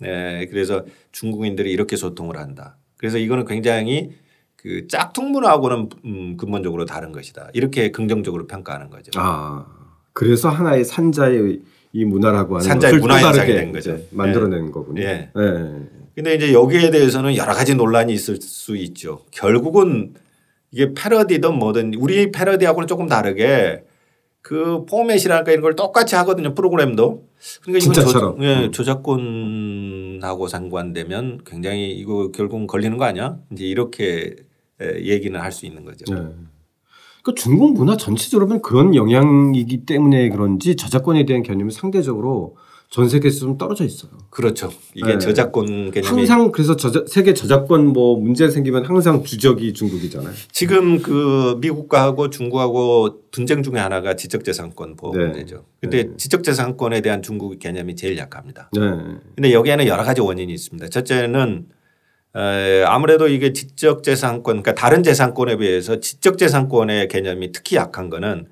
네, 0.00 0.46
그래서 0.46 0.84
중국인들이 1.12 1.70
이렇게 1.70 1.96
소통을 1.96 2.36
한다. 2.36 2.76
그래서 2.98 3.18
이거는 3.18 3.46
굉장히 3.46 4.10
그 4.56 4.86
짝퉁 4.88 5.32
문화하고는 5.32 5.88
음, 6.04 6.36
근본적으로 6.36 6.84
다른 6.84 7.12
것이다. 7.12 7.50
이렇게 7.54 7.90
긍정적으로 7.90 8.46
평가하는 8.46 8.90
거죠. 8.90 9.10
아 9.16 9.66
그래서 10.12 10.48
하나의 10.48 10.84
산자의 10.84 11.60
이 11.96 12.04
문화라고 12.04 12.56
하는 12.56 12.66
산자의 12.68 12.98
문화 12.98 13.18
현상이 13.18 13.54
된 13.54 13.72
거죠. 13.72 13.92
이제 13.94 14.08
만들어내는 14.10 14.70
거군요. 14.70 15.00
예. 15.00 15.30
네. 15.34 15.82
근데 16.14 16.34
이제 16.34 16.52
여기에 16.52 16.90
대해서는 16.90 17.36
여러 17.36 17.54
가지 17.54 17.74
논란이 17.74 18.12
있을 18.12 18.36
수 18.36 18.76
있죠. 18.76 19.22
결국은 19.30 20.12
이게 20.70 20.92
패러디든 20.94 21.54
뭐든 21.54 21.94
우리 21.94 22.30
패러디하고는 22.32 22.86
조금 22.86 23.06
다르게 23.06 23.84
그 24.42 24.84
포맷이랄까 24.84 25.52
이런 25.52 25.62
걸 25.62 25.74
똑같이 25.74 26.14
하거든요. 26.16 26.54
프로그램도. 26.54 27.24
그러니까 27.62 27.82
이건 27.84 27.94
진짜처럼. 27.94 28.36
저, 28.40 28.44
예, 28.44 28.64
음. 28.66 28.72
저작권하고 28.72 30.48
상관되면 30.48 31.40
굉장히 31.46 31.92
이거 31.92 32.30
결국은 32.30 32.66
걸리는 32.66 32.98
거 32.98 33.04
아니야? 33.06 33.38
이제 33.52 33.64
이렇게 33.64 34.36
에, 34.82 35.02
얘기는 35.02 35.38
할 35.40 35.50
수 35.50 35.64
있는 35.64 35.84
거죠. 35.86 36.14
네. 36.14 36.20
그 37.26 37.34
중국 37.34 37.74
문화 37.74 37.96
전체적으로 37.96 38.46
보면 38.46 38.62
그런 38.62 38.94
영향이기 38.94 39.78
때문에 39.78 40.28
그런지 40.28 40.76
저작권에 40.76 41.26
대한 41.26 41.42
개념이 41.42 41.72
상대적으로 41.72 42.56
전 42.88 43.08
세계에서 43.08 43.40
좀 43.40 43.58
떨어져 43.58 43.82
있어요. 43.84 44.12
그렇죠. 44.30 44.70
이게 44.94 45.14
네. 45.14 45.18
저작권 45.18 45.90
개념이 45.90 46.20
항상 46.20 46.52
그래서 46.52 46.76
저자, 46.76 47.02
세계 47.08 47.34
저작권 47.34 47.88
뭐 47.88 48.16
문제 48.16 48.48
생기면 48.48 48.84
항상 48.84 49.24
주적이 49.24 49.72
중국이잖아요. 49.72 50.32
지금 50.52 51.02
그 51.02 51.58
미국하고 51.60 52.30
중국하고 52.30 53.22
분쟁 53.32 53.64
중에 53.64 53.80
하나가 53.80 54.14
지적재산권 54.14 54.94
보호 54.94 55.16
네. 55.16 55.24
문제죠. 55.24 55.64
근데 55.80 56.16
지적재산권에 56.16 57.00
대한 57.00 57.22
중국 57.22 57.58
개념이 57.58 57.96
제일 57.96 58.16
약합니다. 58.18 58.70
네. 58.72 58.80
근데 59.34 59.52
여기에는 59.52 59.88
여러 59.88 60.04
가지 60.04 60.20
원인이 60.20 60.54
있습니다. 60.54 60.90
첫째는 60.90 61.66
에, 61.68 61.75
아무래도 62.86 63.28
이게 63.28 63.52
지적재산권, 63.52 64.62
그러니까 64.62 64.74
다른 64.74 65.02
재산권에 65.02 65.56
비해서 65.56 66.00
지적재산권의 66.00 67.08
개념이 67.08 67.52
특히 67.52 67.76
약한 67.76 68.10
거는 68.10 68.46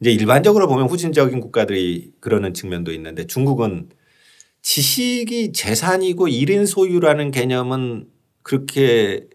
이제 0.00 0.10
일반적으로 0.10 0.66
보면 0.66 0.88
후진적인 0.88 1.40
국가들이 1.40 2.12
그러는 2.20 2.54
측면도 2.54 2.92
있는데 2.92 3.26
중국은 3.26 3.90
지식이 4.62 5.52
재산이고 5.52 6.28
일인 6.28 6.66
소유라는 6.66 7.30
개념은 7.30 8.06
그렇게 8.42 9.26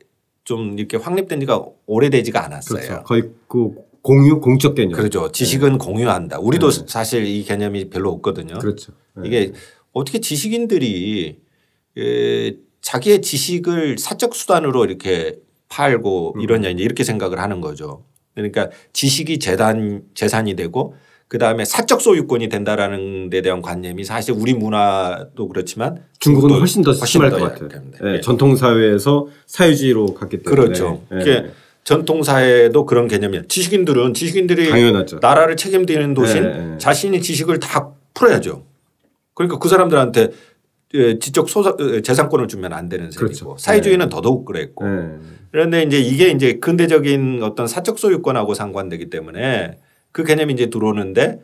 좀 0.43 0.77
이렇게 0.77 0.97
확립된 0.97 1.39
지가 1.39 1.65
오래되지가 1.85 2.43
않았어요. 2.45 2.79
그렇죠. 2.79 3.03
거의 3.03 3.23
그 3.47 3.75
공유 4.01 4.39
공적 4.39 4.75
개념. 4.75 4.91
그렇죠. 4.91 5.31
지식은 5.31 5.79
공유한다. 5.79 6.39
우리도 6.39 6.69
네. 6.69 6.85
사실 6.87 7.25
이 7.25 7.43
개념이 7.43 7.89
별로 7.89 8.11
없거든요. 8.11 8.59
그렇죠. 8.59 8.93
네. 9.15 9.27
이게 9.27 9.53
어떻게 9.93 10.19
지식인들이 10.19 11.39
에, 11.97 12.55
자기의 12.85 13.23
지식을 13.23 13.97
사적 13.97 14.35
수단으로 14.35 14.85
이렇게 14.85 15.39
팔고 15.69 16.35
음. 16.35 16.41
이러냐 16.41 16.69
이제 16.69 16.83
이렇게 16.83 17.03
생각을 17.03 17.39
하는 17.39 17.59
거죠. 17.59 18.03
그러니까 18.35 18.69
지식이 18.93 19.39
재단 19.39 20.03
재산이 20.13 20.55
되고 20.55 20.93
그 21.27 21.39
다음에 21.39 21.65
사적 21.65 21.99
소유권이 21.99 22.47
된다라는 22.49 23.31
데 23.31 23.41
대한 23.41 23.63
관념이 23.63 24.03
사실 24.03 24.35
우리 24.37 24.53
문화도 24.53 25.47
그렇지만 25.47 26.03
중국은 26.19 26.51
훨씬 26.51 26.83
더 26.83 26.91
훨씬 26.91 27.05
심할 27.07 27.31
더것 27.31 27.53
같아요. 27.53 27.69
약합니다. 27.71 27.97
예, 28.07 28.15
예. 28.17 28.21
전통 28.21 28.55
사회에서 28.55 29.27
사회주의로 29.47 30.13
갔기 30.13 30.43
때문에 30.43 30.61
그렇죠. 30.61 31.01
예, 31.11 31.21
이게 31.21 31.45
전통 31.83 32.21
사회도 32.21 32.85
그런 32.85 33.07
개념이에요. 33.07 33.47
지식인들은 33.47 34.13
지식인들이 34.13 34.69
당연하죠. 34.69 35.17
나라를 35.23 35.57
책임지는 35.57 36.13
도신 36.13 36.43
네, 36.43 36.57
네. 36.59 36.77
자신이 36.77 37.19
지식을 37.19 37.59
다 37.59 37.89
풀어야죠. 38.13 38.63
그러니까 39.33 39.57
그 39.57 39.69
사람들한테 39.69 40.21
예, 40.21 40.29
지적 41.19 41.49
소사 41.49 41.75
예, 41.79 42.01
재산권을 42.01 42.47
주면 42.47 42.73
안 42.73 42.89
되는 42.89 43.11
셈이고 43.11 43.25
그렇죠. 43.27 43.55
사회주의는 43.57 44.09
더더욱 44.09 44.45
그랬고 44.45 44.85
예. 44.87 45.19
그런데 45.51 45.83
이제 45.83 45.99
이게 45.99 46.29
이제 46.29 46.59
근대적인 46.59 47.41
어떤 47.43 47.67
사적 47.67 47.97
소유권하고 47.99 48.53
상관되기 48.53 49.09
때문에 49.09 49.77
그 50.11 50.23
개념이 50.23 50.53
이제 50.53 50.69
들어오는데 50.69 51.39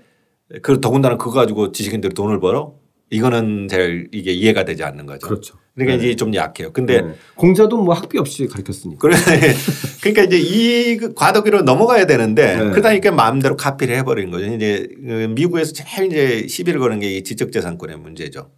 그 0.61 0.81
더군다나 0.81 1.17
그거 1.17 1.31
가지고 1.31 1.71
지식인들이 1.71 2.13
돈을 2.13 2.39
벌어 2.39 2.75
이거는 3.09 3.67
잘 3.69 4.07
이게 4.11 4.31
이해가 4.31 4.63
되지 4.65 4.83
않는 4.83 5.05
거죠. 5.05 5.27
그렇죠. 5.27 5.55
그러니까 5.75 5.97
네. 5.97 6.07
이제 6.09 6.15
좀 6.15 6.33
약해요. 6.33 6.71
근데 6.73 7.01
네. 7.01 7.13
공자도 7.35 7.81
뭐 7.81 7.93
학비 7.93 8.17
없이 8.17 8.47
가르쳤으니까. 8.47 8.99
그래 8.99 9.15
그러니까 10.01 10.23
이제 10.23 10.37
이그 10.37 11.13
과도기로 11.13 11.61
넘어가야 11.61 12.05
되는데 12.05 12.57
네. 12.57 12.69
그러다니까 12.71 13.11
마음대로 13.11 13.55
카피를 13.55 13.95
해버리는 13.97 14.31
거죠. 14.31 14.45
이제 14.45 14.87
그 14.95 15.27
미국에서 15.33 15.71
제일 15.73 16.07
이제 16.11 16.47
시비를 16.47 16.79
거는 16.79 16.99
게 16.99 17.11
이 17.11 17.23
지적재산권의 17.23 17.97
문제죠. 17.97 18.49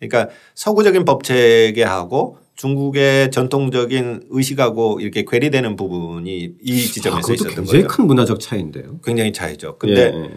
그러니까 0.00 0.28
서구적인 0.54 1.04
법 1.04 1.24
체계하고 1.24 2.38
중국의 2.54 3.30
전통적인 3.30 4.24
의식하고 4.30 5.00
이렇게 5.00 5.24
괴리되는 5.24 5.76
부분이 5.76 6.54
이 6.60 6.72
아, 6.72 6.92
지점에서 6.92 7.20
그것도 7.20 7.34
있었던 7.34 7.54
굉장히 7.54 7.82
거죠. 7.84 7.96
큰 7.96 8.06
문화적 8.06 8.40
차이인데요. 8.40 9.00
굉장히 9.04 9.32
차이죠. 9.32 9.76
근데 9.78 10.12
예, 10.14 10.18
예. 10.24 10.30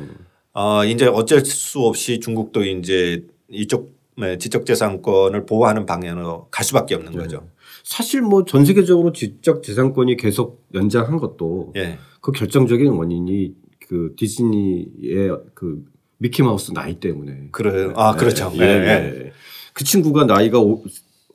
어 0.53 0.85
이제 0.85 1.05
어쩔 1.07 1.43
수 1.45 1.79
없이 1.81 2.19
중국도 2.19 2.63
이제 2.63 3.23
이쪽 3.49 3.99
네, 4.17 4.37
지적재산권을 4.37 5.45
보호하는 5.45 5.85
방향으로 5.85 6.47
갈 6.51 6.63
수밖에 6.65 6.93
없는 6.95 7.13
거죠. 7.13 7.47
사실 7.83 8.21
뭐 8.21 8.43
전 8.45 8.65
세계적으로 8.65 9.11
지적 9.13 9.63
재산권이 9.63 10.17
계속 10.17 10.63
연장한 10.75 11.17
것도 11.17 11.73
예. 11.77 11.97
그 12.21 12.31
결정적인 12.31 12.87
원인이 12.87 13.53
그 13.87 14.13
디즈니의 14.17 15.31
그 15.55 15.83
미키 16.19 16.43
마우스 16.43 16.71
나이 16.71 16.99
때문에. 16.99 17.47
그래요. 17.51 17.93
아 17.95 18.15
그렇죠. 18.15 18.51
예, 18.57 18.61
예, 18.61 18.65
예. 18.65 19.25
예. 19.25 19.31
그 19.73 19.83
친구가 19.83 20.25
나이가 20.25 20.59
오, 20.59 20.83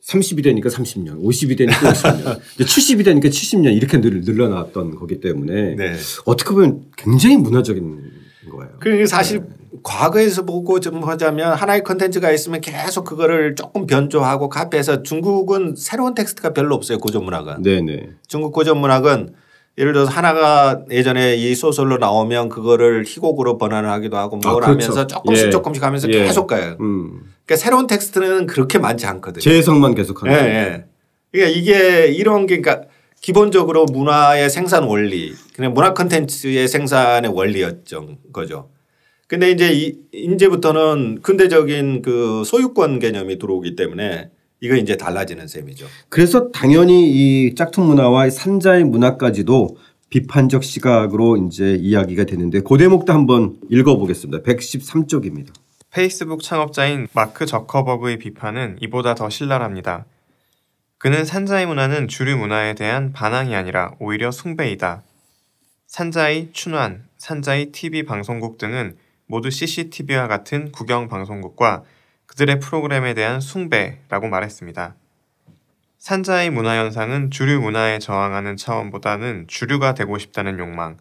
30이 0.07 0.43
되니까 0.43 0.69
30년, 0.69 1.21
50이 1.21 1.57
되니까 1.57 1.91
50년, 1.91 2.39
이제 2.55 2.63
70이 2.63 3.03
되니까 3.03 3.27
70년 3.27 3.75
이렇게 3.75 3.99
늘, 3.99 4.21
늘어났던 4.21 4.95
거기 4.95 5.19
때문에 5.19 5.75
네. 5.75 5.95
어떻게 6.25 6.51
보면 6.51 6.85
굉장히 6.95 7.37
문화적인 7.37 8.11
거예요. 8.49 8.71
그러니까 8.79 9.07
사실 9.07 9.43
과거에서 9.83 10.45
보고 10.45 10.79
좀 10.79 11.03
하자면 11.03 11.53
하나의 11.53 11.83
컨텐츠가 11.83 12.31
있으면 12.31 12.61
계속 12.61 13.03
그거를 13.03 13.55
조금 13.55 13.85
변조하고 13.85 14.47
카피해서 14.47 15.03
중국은 15.03 15.75
새로운 15.77 16.15
텍스트가 16.15 16.53
별로 16.53 16.75
없어요 16.75 16.99
고전 16.99 17.25
문학은 17.25 17.63
네네. 17.63 18.09
중국 18.27 18.53
고전 18.53 18.79
문학은 18.79 19.33
예를 19.77 19.93
들어서 19.93 20.11
하나가 20.11 20.83
예전에 20.89 21.35
이 21.35 21.53
소설로 21.53 21.97
나오면 21.97 22.49
그거를 22.49 23.03
희곡으로 23.05 23.57
번안을 23.57 23.89
하기도 23.91 24.17
하고 24.17 24.37
뭘 24.37 24.63
아, 24.63 24.67
그렇죠. 24.67 24.91
하면서 24.91 25.05
조금씩 25.05 25.47
예. 25.47 25.49
조금씩 25.51 25.83
하면서 25.83 26.09
예. 26.09 26.23
계속 26.23 26.47
가요. 26.47 26.77
음. 26.79 27.21
그러니까 27.47 27.55
새로운 27.55 27.87
텍스트는 27.87 28.45
그렇게 28.45 28.77
많지 28.77 29.07
않거든요. 29.07 29.41
재해석만 29.41 29.95
계속하는. 29.95 30.33
예, 30.33 30.37
예. 30.37 30.85
그러니까 31.31 31.57
이게 31.57 32.07
이런 32.07 32.45
게 32.45 32.59
그러니까 32.59 32.87
기본적으로 33.21 33.85
문화의 33.85 34.49
생산 34.49 34.83
원리, 34.83 35.33
그냥 35.55 35.73
문화 35.73 35.93
콘텐츠의 35.93 36.67
생산의 36.67 37.31
원리였던 37.33 38.17
거죠. 38.33 38.69
근데 39.27 39.51
이제 39.51 39.73
이, 39.73 39.95
이제부터는 40.13 41.21
근대적인 41.21 42.01
그 42.01 42.43
소유권 42.45 42.99
개념이 42.99 43.39
들어오기 43.39 43.75
때문에 43.75 44.29
이거 44.61 44.75
이제 44.75 44.97
달라지는 44.97 45.47
셈이죠. 45.47 45.85
그래서 46.09 46.51
당연히 46.51 47.09
이 47.09 47.55
짝퉁 47.55 47.87
문화와 47.87 48.29
산자의 48.29 48.83
문화까지도 48.83 49.77
비판적 50.09 50.63
시각으로 50.63 51.37
이제 51.37 51.75
이야기가 51.75 52.25
되는데 52.25 52.61
그 52.61 52.77
대목도 52.77 53.11
한번 53.13 53.57
읽어보겠습니다. 53.69 54.43
113쪽입니다. 54.43 55.49
페이스북 55.91 56.43
창업자인 56.43 57.07
마크 57.13 57.45
저커버그의 57.45 58.19
비판은 58.19 58.77
이보다 58.81 59.15
더 59.15 59.29
신랄합니다. 59.29 60.05
그는 60.97 61.25
산자의 61.25 61.65
문화는 61.65 62.07
주류 62.07 62.37
문화에 62.37 62.73
대한 62.73 63.13
반항이 63.13 63.55
아니라 63.55 63.93
오히려 63.99 64.31
숭배이다. 64.31 65.03
산자의 65.87 66.49
춘환, 66.53 67.05
산자의 67.17 67.71
TV 67.71 68.03
방송국 68.03 68.57
등은 68.57 68.97
모두 69.25 69.49
CCTV와 69.49 70.27
같은 70.27 70.71
국영 70.71 71.07
방송국과 71.07 71.83
그들의 72.25 72.59
프로그램에 72.59 73.13
대한 73.13 73.39
숭배라고 73.39 74.27
말했습니다. 74.27 74.95
산자의 75.97 76.49
문화 76.49 76.77
현상은 76.77 77.31
주류 77.31 77.59
문화에 77.61 77.99
저항하는 77.99 78.57
차원보다는 78.57 79.45
주류가 79.47 79.93
되고 79.93 80.17
싶다는 80.17 80.59
욕망, 80.59 80.97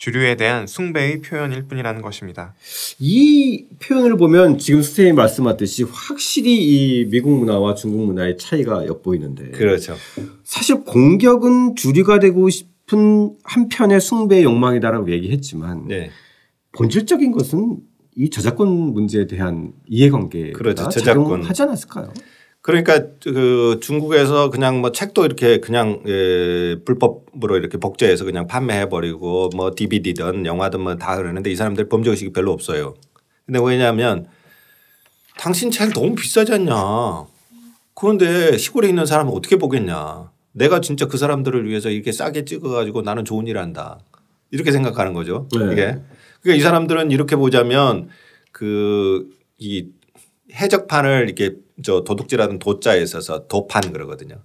주류에 0.00 0.34
대한 0.36 0.66
숭배의 0.66 1.20
표현일 1.20 1.64
뿐이라는 1.64 2.00
것입니다. 2.00 2.54
이 2.98 3.66
표현을 3.82 4.16
보면 4.16 4.56
지금 4.56 4.80
선생님이 4.80 5.14
말씀하듯이 5.14 5.82
확실히 5.82 6.56
이 6.56 7.04
미국 7.10 7.38
문화와 7.38 7.74
중국 7.74 8.06
문화의 8.06 8.38
차이가 8.38 8.86
엿보이는데 8.86 9.50
그렇죠. 9.50 9.94
사실 10.42 10.84
공격은 10.84 11.76
주류가 11.76 12.18
되고 12.18 12.48
싶은 12.48 13.36
한편의 13.44 14.00
숭배의 14.00 14.44
욕망이다라고 14.44 15.10
얘기했지만 15.12 15.86
네. 15.88 16.10
본질적인 16.72 17.32
것은 17.32 17.80
이 18.16 18.30
저작권 18.30 18.68
문제에 18.68 19.26
대한 19.26 19.74
이해관계가 19.86 20.58
그렇죠. 20.58 20.88
저작권. 20.88 21.42
하지 21.42 21.60
않았을까요? 21.60 22.14
그러니까 22.62 23.00
그 23.22 23.78
중국에서 23.80 24.50
그냥 24.50 24.80
뭐 24.80 24.92
책도 24.92 25.24
이렇게 25.24 25.60
그냥 25.60 26.02
예, 26.06 26.76
불법으로 26.84 27.56
이렇게 27.56 27.78
복제해서 27.78 28.24
그냥 28.24 28.46
판매해 28.46 28.88
버리고 28.88 29.48
뭐 29.54 29.72
DVD든 29.74 30.44
영화든 30.44 30.80
뭐 30.80 30.96
다 30.96 31.16
그러는데 31.16 31.50
이 31.50 31.56
사람들 31.56 31.88
범죄 31.88 32.10
의식이 32.10 32.32
별로 32.32 32.52
없어요. 32.52 32.94
근데 33.46 33.58
왜냐하면 33.62 34.26
당신 35.38 35.70
책 35.70 35.92
너무 35.94 36.14
비싸지 36.14 36.52
않냐. 36.52 37.24
그런데 37.94 38.56
시골에 38.58 38.88
있는 38.88 39.06
사람은 39.06 39.32
어떻게 39.32 39.56
보겠냐. 39.56 40.30
내가 40.52 40.80
진짜 40.80 41.06
그 41.06 41.16
사람들을 41.16 41.66
위해서 41.66 41.88
이렇게 41.88 42.12
싸게 42.12 42.44
찍어가지고 42.44 43.02
나는 43.02 43.24
좋은 43.24 43.46
일 43.46 43.56
한다. 43.58 43.98
이렇게 44.50 44.70
생각하는 44.72 45.14
거죠. 45.14 45.48
네. 45.56 45.72
이게. 45.72 45.96
그러니까 46.42 46.58
이 46.58 46.60
사람들은 46.60 47.10
이렇게 47.10 47.36
보자면 47.36 48.08
그이 48.52 49.86
해적판을 50.54 51.24
이렇게 51.26 51.56
저 51.82 52.04
도둑질하는 52.04 52.58
도자에 52.58 53.02
있어서 53.02 53.46
도판 53.46 53.92
그러거든요. 53.92 54.36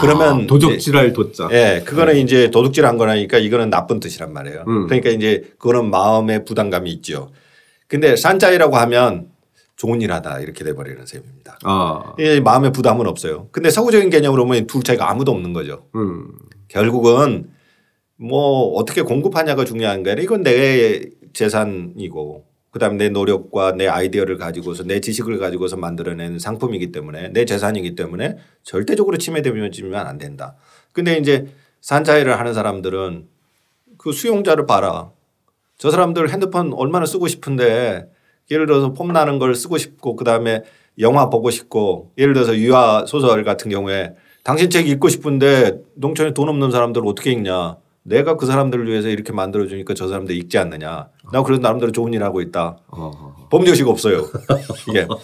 그러면 0.00 0.46
도적질할 0.46 1.12
도자. 1.12 1.48
예, 1.50 1.82
그거는 1.84 2.16
이제 2.16 2.50
도둑질한 2.50 2.96
거라니까 2.96 3.38
이거는 3.38 3.70
나쁜 3.70 3.98
뜻이란 3.98 4.32
말이에요. 4.32 4.64
음. 4.68 4.86
그러니까 4.86 5.10
이제 5.10 5.52
그거는 5.58 5.90
마음의 5.90 6.44
부담감이 6.44 6.90
있죠. 6.92 7.30
근데 7.88 8.14
산자이라고 8.16 8.76
하면 8.76 9.28
좋은 9.76 10.00
일 10.00 10.12
하다 10.12 10.40
이렇게 10.40 10.64
돼버리는 10.64 11.04
셈입니다. 11.04 11.58
아, 11.64 12.14
예, 12.20 12.38
마음의 12.40 12.72
부담은 12.72 13.06
없어요. 13.06 13.48
근데 13.50 13.70
서구적인 13.70 14.10
개념으로 14.10 14.44
보면 14.44 14.66
둘 14.68 14.84
차이가 14.84 15.10
아무도 15.10 15.32
없는 15.32 15.52
거죠. 15.52 15.86
음, 15.96 16.28
결국은 16.68 17.50
뭐 18.16 18.72
어떻게 18.74 19.02
공급하냐가 19.02 19.64
중요한 19.64 20.04
게 20.04 20.10
아니라 20.10 20.22
이건 20.22 20.44
내 20.44 21.02
재산이고 21.32 22.44
그다음에 22.74 22.96
내 22.96 23.08
노력과 23.08 23.72
내 23.76 23.86
아이디어를 23.86 24.36
가지고서 24.36 24.82
내 24.82 24.98
지식을 24.98 25.38
가지고서 25.38 25.76
만들어낸 25.76 26.40
상품이기 26.40 26.90
때문에 26.90 27.28
내 27.28 27.44
재산이기 27.44 27.94
때문에 27.94 28.36
절대적으로 28.64 29.16
침해되면 29.16 29.70
안 29.94 30.18
된다. 30.18 30.56
근데 30.90 31.16
이제 31.16 31.46
산자회를 31.82 32.36
하는 32.36 32.52
사람들은 32.52 33.28
그 33.96 34.10
수용자를 34.10 34.66
봐라. 34.66 35.12
저 35.78 35.92
사람들 35.92 36.30
핸드폰 36.30 36.72
얼마나 36.72 37.06
쓰고 37.06 37.28
싶은데 37.28 38.10
예를 38.50 38.66
들어서 38.66 38.92
폼 38.92 39.12
나는 39.12 39.38
걸 39.38 39.54
쓰고 39.54 39.78
싶고 39.78 40.16
그다음에 40.16 40.64
영화 40.98 41.30
보고 41.30 41.50
싶고 41.50 42.10
예를 42.18 42.34
들어서 42.34 42.56
유아 42.56 43.06
소설 43.06 43.44
같은 43.44 43.70
경우에 43.70 44.16
당신 44.42 44.68
책 44.68 44.88
읽고 44.88 45.08
싶은데 45.10 45.78
농촌에 45.94 46.34
돈 46.34 46.48
없는 46.48 46.72
사람들 46.72 47.02
어떻게 47.06 47.30
읽냐. 47.30 47.76
내가 48.04 48.36
그 48.36 48.46
사람들을 48.46 48.86
위해서 48.86 49.08
이렇게 49.08 49.32
만들어 49.32 49.66
주니까 49.66 49.94
저 49.94 50.08
사람들 50.08 50.36
읽지 50.36 50.58
않느냐. 50.58 51.08
나 51.32 51.42
그래도 51.42 51.62
나름대로 51.62 51.90
좋은 51.90 52.12
일 52.12 52.22
하고 52.22 52.40
있다. 52.42 52.78
어, 52.88 53.48
범죄의식 53.50 53.88
없어요. 53.88 54.28
이게. 54.88 55.06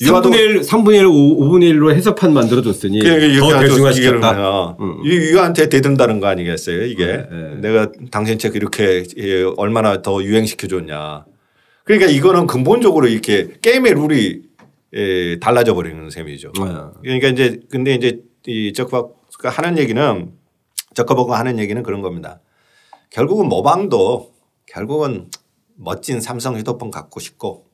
유아동 0.00 0.30
3분의 0.30 0.38
1, 0.38 0.60
3분의 0.60 0.94
1, 1.00 1.06
5, 1.06 1.48
분의 1.48 1.72
1로 1.72 1.92
해석판 1.92 2.32
만들어줬으니 2.32 3.00
더 3.00 3.60
대중화시켰다. 3.60 4.76
음. 4.78 5.04
유한테 5.04 5.68
대든다는 5.68 6.20
거 6.20 6.28
아니겠어요 6.28 6.84
이게 6.84 7.26
네. 7.28 7.56
내가 7.60 7.90
당신 8.12 8.38
책 8.38 8.54
이렇게 8.54 9.02
예, 9.16 9.42
얼마나 9.56 10.00
더 10.00 10.22
유행시켜줬냐. 10.22 11.24
그러니까 11.82 12.08
이거는 12.08 12.46
근본적으로 12.46 13.08
이렇게 13.08 13.48
게임의 13.60 13.94
룰이 13.94 14.42
예, 14.94 15.38
달라져 15.40 15.74
버리는 15.74 16.08
셈이죠. 16.08 16.52
네. 16.56 16.64
그러니까 17.02 17.28
이제 17.28 17.58
근데 17.68 17.94
이제 17.94 18.20
이 18.46 18.72
저커버가 18.72 19.50
하는 19.50 19.78
얘기는 19.78 20.30
저커버가 20.98 21.38
하는 21.38 21.60
얘기는 21.60 21.80
그런 21.84 22.02
겁니다. 22.02 22.40
결국은 23.10 23.48
모방도 23.48 24.34
결국은 24.66 25.30
멋진 25.76 26.20
삼성 26.20 26.56
휴대폰 26.56 26.90
갖고 26.90 27.20
싶고 27.20 27.66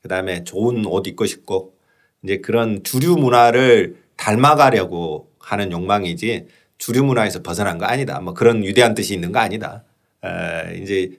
그다음에 0.00 0.44
좋은 0.44 0.86
옷 0.86 1.08
입고 1.08 1.26
싶고 1.26 1.74
이제 2.22 2.38
그런 2.38 2.84
주류 2.84 3.16
문화를 3.16 3.96
닮아가려고 4.16 5.32
하는 5.40 5.72
욕망이지 5.72 6.46
주류 6.78 7.02
문화에서 7.02 7.42
벗어난 7.42 7.78
거 7.78 7.86
아니다. 7.86 8.20
뭐 8.20 8.32
그런 8.32 8.62
위대한 8.62 8.94
뜻이 8.94 9.12
있는 9.12 9.32
거 9.32 9.40
아니다. 9.40 9.84
에 10.24 10.78
이제 10.80 11.18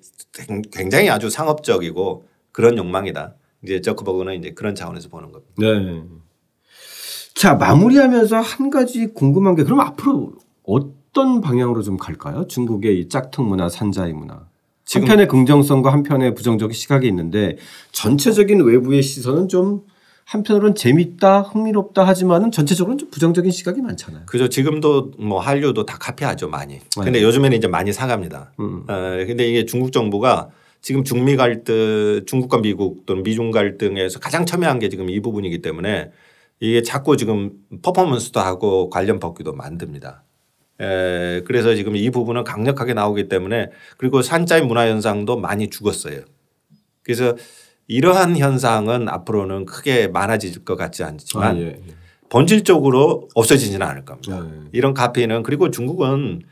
굉장히 0.72 1.10
아주 1.10 1.30
상업적이고 1.30 2.24
그런 2.54 2.78
욕망이다. 2.78 3.36
이제 3.64 3.82
저커버그는 3.82 4.40
이제 4.40 4.52
그런 4.52 4.76
차원에서 4.76 5.10
보는 5.10 5.34
겁니다. 5.34 5.54
네. 5.58 6.04
자 7.36 7.56
마무리하면서 7.56 8.38
한 8.38 8.70
가지 8.70 9.08
궁금한 9.08 9.56
게 9.56 9.64
그럼 9.64 9.82
앞으로 9.82 10.34
어 10.64 10.99
떤 11.14 11.42
방향으로 11.42 11.82
좀 11.82 11.98
갈까요? 11.98 12.48
중국의 12.48 13.00
이 13.00 13.10
짝퉁 13.10 13.48
문화, 13.48 13.70
산자의 13.70 14.14
문화. 14.14 14.48
한편의 14.92 15.28
긍정성과 15.28 15.94
한편의 15.94 16.34
부정적인 16.34 16.74
시각이 16.74 17.08
있는데 17.08 17.58
전체적인 17.92 18.62
외부의 18.62 19.04
시선은 19.04 19.48
좀 19.48 19.84
한편으로는 20.26 20.76
재밌다, 20.76 21.42
흥미롭다 21.42 22.04
하지만은 22.04 22.52
전체적으로는 22.52 23.00
좀 23.00 23.10
부정적인 23.10 23.52
시각이 23.52 23.82
많잖아요. 23.82 24.26
그죠. 24.28 24.48
지금도 24.48 25.12
뭐 25.18 25.40
한류도 25.40 25.86
다 25.86 25.98
카피하죠 26.00 26.50
많이. 26.50 26.80
근데 26.96 27.12
네. 27.12 27.24
요즘에는 27.24 27.58
이제 27.58 27.68
많이 27.68 27.92
사갑니다. 27.92 28.52
음. 28.60 28.84
어, 28.88 29.26
근데 29.26 29.48
이게 29.50 29.66
중국 29.66 29.92
정부가 29.92 30.50
지금 30.82 31.04
중미 31.04 31.36
갈등, 31.36 32.22
중국과 32.28 32.62
미국 32.62 33.06
또는 33.06 33.24
미중 33.24 33.52
갈등에서 33.52 34.20
가장 34.20 34.46
첨예한 34.46 34.80
게 34.80 34.90
지금 34.90 35.10
이 35.10 35.20
부분이기 35.20 35.62
때문에 35.62 36.12
이게 36.60 36.84
자꾸 36.84 37.18
지금 37.18 37.52
퍼포먼스도 37.82 38.40
하고 38.40 38.90
관련 38.90 39.20
법규도 39.20 39.54
만듭니다. 39.54 40.24
에, 40.82 41.42
그래서 41.42 41.76
지금 41.76 41.96
이 41.96 42.10
부분은 42.10 42.44
강력하게 42.44 42.94
나오기 42.94 43.28
때문에 43.28 43.70
그리고 43.98 44.22
산자의 44.22 44.66
문화 44.66 44.88
현상도 44.88 45.38
많이 45.38 45.70
죽었어요. 45.70 46.22
그래서 47.04 47.36
이러한 47.88 48.38
현상은 48.38 49.10
앞으로는 49.10 49.66
크게 49.66 50.08
많아질 50.08 50.64
것 50.64 50.76
같지 50.76 51.04
않지만 51.04 51.56
아, 51.56 51.60
예. 51.60 51.80
본질적으로 52.30 53.28
없어지지는 53.34 53.86
않을 53.86 54.06
겁니다. 54.06 54.42
네. 54.42 54.70
이런 54.72 54.94
카피는 54.94 55.42
그리고 55.44 55.72
중국은 55.72 56.44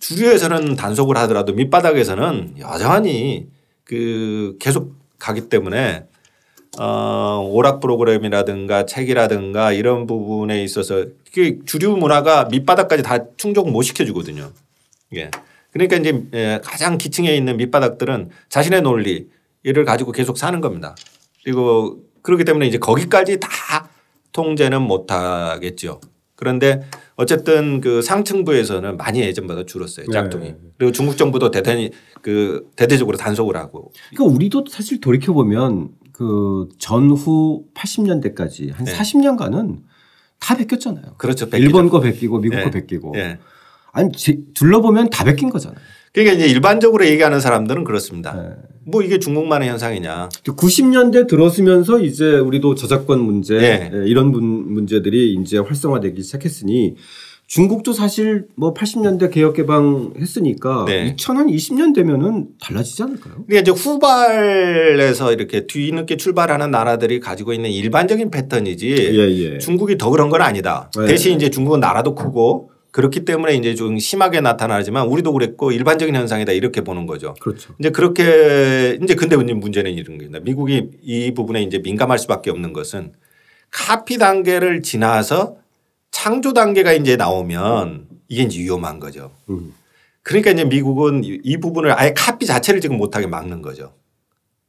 주류에서는 0.00 0.74
단속을 0.74 1.16
하더라도 1.18 1.52
밑바닥에서는 1.52 2.56
여전히 2.58 3.48
그 3.84 4.56
계속 4.60 4.96
가기 5.18 5.48
때문에 5.48 6.06
어 6.78 7.48
오락 7.50 7.80
프로그램이라든가 7.80 8.86
책이라든가 8.86 9.72
이런 9.72 10.06
부분에 10.06 10.62
있어서 10.62 11.06
그 11.34 11.64
주류 11.64 11.96
문화가 11.96 12.44
밑바닥까지 12.44 13.02
다 13.02 13.18
충족 13.36 13.70
못 13.70 13.82
시켜주거든요. 13.82 14.50
예. 15.16 15.30
그러니까 15.72 15.96
이제 15.96 16.24
예, 16.34 16.60
가장 16.62 16.98
기층에 16.98 17.34
있는 17.36 17.56
밑바닥들은 17.56 18.30
자신의 18.48 18.82
논리를 18.82 19.84
가지고 19.84 20.12
계속 20.12 20.38
사는 20.38 20.60
겁니다. 20.60 20.94
그리고 21.44 21.98
그렇기 22.22 22.44
때문에 22.44 22.66
이제 22.66 22.78
거기까지 22.78 23.40
다 23.40 23.48
통제는 24.32 24.82
못 24.82 25.10
하겠죠. 25.10 26.00
그런데 26.36 26.82
어쨌든 27.16 27.80
그 27.80 28.00
상층부에서는 28.00 28.96
많이 28.96 29.20
예전보다 29.20 29.64
줄었어요. 29.66 30.06
짝퉁이. 30.10 30.44
네. 30.46 30.56
그리고 30.78 30.92
중국 30.92 31.18
정부도 31.18 31.50
대단히 31.50 31.90
그 32.22 32.70
대대적으로 32.76 33.18
단속을 33.18 33.56
하고 33.56 33.92
그러니까 34.10 34.34
우리도 34.34 34.64
사실 34.70 35.00
돌이켜 35.00 35.34
보면 35.34 35.90
그 36.20 36.68
전후 36.78 37.64
80년대까지 37.74 38.74
한 38.74 38.84
네. 38.84 38.92
40년간은 38.92 39.78
다 40.38 40.54
베꼈잖아요. 40.54 41.14
그렇죠. 41.16 41.48
일본 41.54 41.88
거 41.88 42.00
베끼고 42.00 42.40
미국 42.40 42.58
예. 42.58 42.64
거 42.64 42.70
베끼고. 42.70 43.14
예. 43.16 43.38
아니 43.92 44.12
제- 44.12 44.38
둘러보면 44.52 45.08
다 45.08 45.24
베낀 45.24 45.48
거잖아요. 45.48 45.80
그러니까 46.12 46.36
이제 46.36 46.46
일반적으로 46.46 47.06
얘기하는 47.06 47.40
사람들은 47.40 47.84
그렇습니다. 47.84 48.34
네. 48.34 48.50
뭐 48.84 49.00
이게 49.00 49.18
중국만의 49.18 49.70
현상이냐. 49.70 50.28
90년대 50.44 51.26
들어서면서 51.26 52.00
이제 52.00 52.34
우리도 52.38 52.74
저작권 52.74 53.20
문제 53.22 53.54
예. 53.54 53.90
예, 53.90 54.06
이런 54.06 54.30
문, 54.30 54.74
문제들이 54.74 55.32
이제 55.40 55.56
활성화되기 55.56 56.22
시작했으니 56.22 56.96
중국도 57.50 57.92
사실 57.92 58.46
뭐 58.54 58.72
80년대 58.74 59.32
개혁 59.32 59.56
개방 59.56 60.12
했으니까 60.16 60.84
네. 60.86 61.16
2020년 61.16 61.92
되면은 61.92 62.46
달라지지 62.60 63.02
않을까요? 63.02 63.44
그러니까 63.44 63.58
이제 63.58 63.70
후발에서 63.72 65.32
이렇게 65.32 65.66
뒤늦게 65.66 66.16
출발하는 66.16 66.70
나라들이 66.70 67.18
가지고 67.18 67.52
있는 67.52 67.70
일반적인 67.70 68.30
패턴이지 68.30 68.88
예. 68.88 69.58
중국이 69.58 69.98
더 69.98 70.10
그런 70.10 70.30
건 70.30 70.42
아니다. 70.42 70.92
네. 70.96 71.08
대신 71.08 71.34
이제 71.34 71.50
중국은 71.50 71.80
나라도 71.80 72.14
크고 72.14 72.70
그렇기 72.92 73.24
때문에 73.24 73.56
이제 73.56 73.74
좀 73.74 73.98
심하게 73.98 74.40
나타나지만 74.40 75.08
우리도 75.08 75.32
그랬고 75.32 75.72
일반적인 75.72 76.14
현상이다 76.14 76.52
이렇게 76.52 76.82
보는 76.82 77.06
거죠. 77.06 77.34
그렇죠. 77.40 77.74
이제 77.80 77.90
그렇게 77.90 78.96
이제 79.02 79.16
근데 79.16 79.34
문제는 79.36 79.90
이런 79.90 80.18
겁니다. 80.18 80.38
미국이 80.40 80.88
이 81.02 81.34
부분에 81.34 81.64
이제 81.64 81.78
민감할 81.78 82.16
수밖에 82.20 82.52
없는 82.52 82.72
것은 82.72 83.10
카피 83.72 84.18
단계를 84.18 84.82
지나서 84.82 85.56
창조 86.10 86.52
단계가 86.52 86.92
이제 86.92 87.16
나오면 87.16 88.08
이게 88.28 88.42
이제 88.42 88.58
위험한 88.60 89.00
거죠. 89.00 89.32
음. 89.48 89.74
그러니까 90.22 90.50
이제 90.50 90.64
미국은 90.64 91.24
이- 91.24 91.40
이 91.42 91.56
부분을 91.56 91.98
아예 91.98 92.12
카피 92.14 92.46
자체를 92.46 92.80
지금 92.80 92.96
못하게 92.98 93.26
막는 93.26 93.62
거죠. 93.62 93.94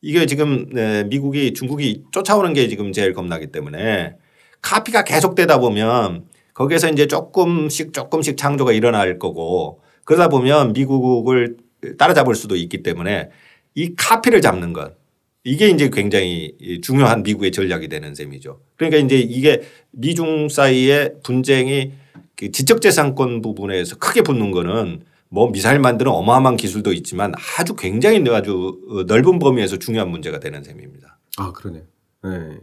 이게 0.01 0.25
지금 0.25 0.67
네, 0.71 1.03
미국이 1.03 1.53
중국이 1.53 2.03
쫓아오는 2.11 2.53
게 2.53 2.67
지금 2.67 2.91
제일 2.91 3.13
겁나기 3.13 3.47
때문에 3.51 4.15
카피가 4.61 5.03
계속되다 5.03 5.59
보면 5.59 6.25
거기에서 6.53 6.89
이제 6.89 7.07
조금씩 7.07 7.93
조금씩 7.93 8.37
창조가 8.37 8.71
일어날 8.71 9.19
거고 9.19 9.81
그러다 10.05 10.29
보면 10.29 10.73
미국을 10.73 11.57
따라잡을 11.97 12.33
수도 12.35 12.55
있기 12.55 12.81
때문에 12.83 13.29
이 13.75 13.93
카피를 13.95 14.41
잡는 14.41 14.73
것 14.73 14.93
이게 15.43 15.69
이제 15.69 15.89
굉장히 15.89 16.79
중요한 16.83 17.23
미국의 17.23 17.51
전략이 17.51 17.87
되는 17.89 18.13
셈이죠. 18.13 18.59
그러니까 18.75 18.99
이제 18.99 19.17
이게 19.17 19.61
미중 19.91 20.49
사이의 20.49 21.15
분쟁이 21.23 21.93
그 22.35 22.51
지적재산권 22.51 23.41
부분에서 23.41 23.97
크게 23.97 24.21
붙는 24.21 24.51
거는 24.51 25.03
뭐 25.29 25.51
미사일 25.51 25.79
만드는 25.79 26.11
어마어마한 26.11 26.57
기술도 26.57 26.93
있지만 26.93 27.33
아주 27.57 27.75
굉장히 27.75 28.23
아주 28.29 28.77
넓은 29.07 29.39
범위에서 29.39 29.77
중요한 29.77 30.09
문제가 30.09 30.39
되는 30.39 30.63
셈입니다. 30.63 31.17
아 31.37 31.51
그러네. 31.53 31.83
네. 32.23 32.59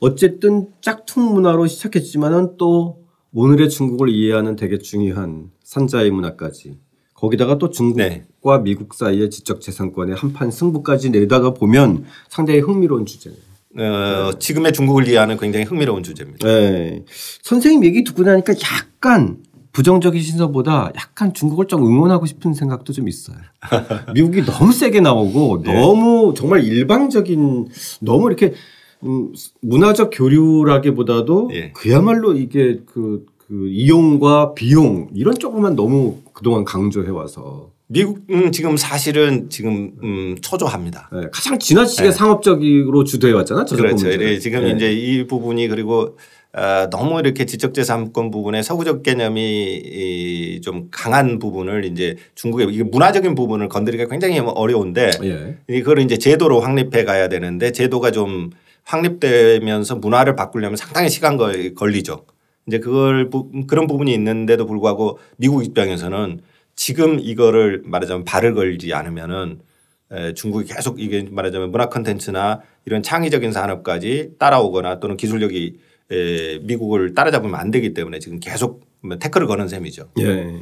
어쨌든 0.00 0.68
짝퉁 0.80 1.34
문화로 1.34 1.66
시작했지만은 1.66 2.56
또 2.56 3.04
오늘의 3.32 3.68
중국을 3.68 4.08
이해하는 4.08 4.56
되게 4.56 4.78
중요한 4.78 5.50
산자의 5.62 6.10
문화까지 6.10 6.78
거기다가 7.18 7.58
또 7.58 7.70
중국과 7.70 8.58
네. 8.58 8.62
미국 8.62 8.94
사이의 8.94 9.30
지적 9.30 9.60
재산권의 9.60 10.14
한판 10.14 10.52
승부까지 10.52 11.10
내다가 11.10 11.52
보면 11.52 12.04
상당히 12.28 12.60
흥미로운 12.60 13.06
주제네요. 13.06 13.38
어, 13.76 14.38
지금의 14.38 14.72
중국을 14.72 15.08
이해하는 15.08 15.36
굉장히 15.36 15.64
흥미로운 15.64 16.04
주제입니다. 16.04 16.46
네. 16.46 17.04
선생님 17.42 17.84
얘기 17.84 18.04
듣고 18.04 18.22
나니까 18.22 18.54
약간 18.62 19.38
부정적인 19.72 20.20
시선보다 20.20 20.92
약간 20.96 21.34
중국을 21.34 21.66
좀 21.66 21.84
응원하고 21.84 22.24
싶은 22.26 22.54
생각도 22.54 22.92
좀 22.92 23.08
있어요. 23.08 23.36
미국이 24.14 24.44
너무 24.44 24.72
세게 24.72 25.00
나오고 25.00 25.62
네. 25.64 25.74
너무 25.74 26.34
정말 26.36 26.64
일방적인 26.64 27.68
너무 28.00 28.28
이렇게 28.28 28.54
음, 29.04 29.32
문화적 29.60 30.10
교류라기보다도 30.12 31.50
예. 31.52 31.72
그야말로 31.72 32.34
이게 32.34 32.80
그, 32.86 33.26
그 33.48 33.66
이용과 33.68 34.52
비용 34.54 35.08
이런 35.14 35.34
쪽으로만 35.38 35.74
너무 35.74 36.18
그동안 36.34 36.64
강조해 36.64 37.08
와서 37.08 37.70
미국은 37.86 38.52
지금 38.52 38.76
사실은 38.76 39.48
지금 39.48 39.92
음, 40.02 40.36
초조합니다. 40.42 41.08
네, 41.10 41.22
가장 41.32 41.58
지나치게 41.58 42.08
네. 42.08 42.12
상업적으로 42.12 43.04
주도해 43.04 43.32
왔잖아. 43.32 43.64
저작권 43.64 43.96
그렇죠. 43.96 44.22
예, 44.22 44.38
지금 44.38 44.64
네. 44.64 44.72
이제 44.72 44.92
이 44.92 45.26
부분이 45.26 45.68
그리고 45.68 46.18
어, 46.52 46.88
너무 46.90 47.18
이렇게 47.20 47.46
지적재산권 47.46 48.30
부분에 48.30 48.62
서구적 48.62 49.02
개념이 49.02 49.40
이, 49.82 50.60
좀 50.62 50.88
강한 50.90 51.38
부분을 51.38 51.86
이제 51.86 52.16
중국의 52.34 52.68
이게 52.70 52.82
문화적인 52.82 53.34
부분을 53.34 53.68
건드리기가 53.70 54.10
굉장히 54.10 54.38
어려운데 54.40 55.10
예. 55.22 55.56
이거를 55.74 56.02
이제 56.02 56.18
제도로 56.18 56.60
확립해 56.60 57.04
가야 57.04 57.28
되는데 57.30 57.72
제도가 57.72 58.10
좀 58.10 58.50
확립되면서 58.84 59.96
문화를 59.96 60.36
바꾸려면 60.36 60.76
상당히 60.76 61.08
시간 61.08 61.38
걸- 61.38 61.74
걸리죠. 61.74 62.24
이제 62.68 62.78
그걸 62.78 63.30
부- 63.30 63.50
그런 63.66 63.86
부분이 63.88 64.12
있는데도 64.14 64.66
불구하고 64.66 65.18
미국 65.36 65.64
입장에서는 65.64 66.40
지금 66.76 67.18
이거를 67.18 67.82
말하자면 67.84 68.24
발을 68.24 68.54
걸지 68.54 68.92
않으면은 68.94 69.58
에, 70.12 70.34
중국이 70.34 70.72
계속 70.72 71.00
이게 71.00 71.26
말하자면 71.30 71.70
문화 71.72 71.88
콘텐츠나 71.88 72.60
이런 72.86 73.02
창의적인 73.02 73.52
산업까지 73.52 74.34
따라오거나 74.38 75.00
또는 75.00 75.16
기술력이 75.16 75.78
에, 76.10 76.58
미국을 76.60 77.14
따라잡으면 77.14 77.54
안 77.58 77.70
되기 77.70 77.92
때문에 77.94 78.18
지금 78.20 78.38
계속 78.38 78.86
뭐 79.00 79.16
태클을 79.18 79.46
거는 79.46 79.68
셈이죠. 79.68 80.08
예. 80.20 80.54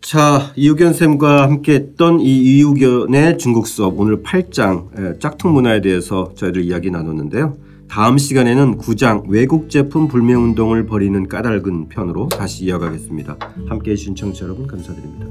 자, 0.00 0.52
이우견 0.56 0.92
쌤과 0.92 1.42
함께 1.42 1.72
했던 1.74 2.20
이 2.20 2.58
이우견의 2.58 3.38
중국 3.38 3.66
수업 3.66 3.98
오늘 3.98 4.22
8장 4.22 4.88
예, 4.98 5.18
짝퉁 5.18 5.52
문화에 5.54 5.80
대해서 5.80 6.32
저희들 6.36 6.62
이야기 6.62 6.90
나눴는데요. 6.90 7.56
다음 7.94 8.18
시간에는 8.18 8.76
구장 8.78 9.22
외국 9.28 9.70
제품 9.70 10.08
불매운동을 10.08 10.84
벌이는 10.84 11.28
까닭은 11.28 11.90
편으로 11.90 12.28
다시 12.28 12.64
이어가겠습니다. 12.64 13.36
함께해 13.68 13.94
주신 13.94 14.16
청취자 14.16 14.46
여러분 14.46 14.66
감사드립니다. 14.66 15.26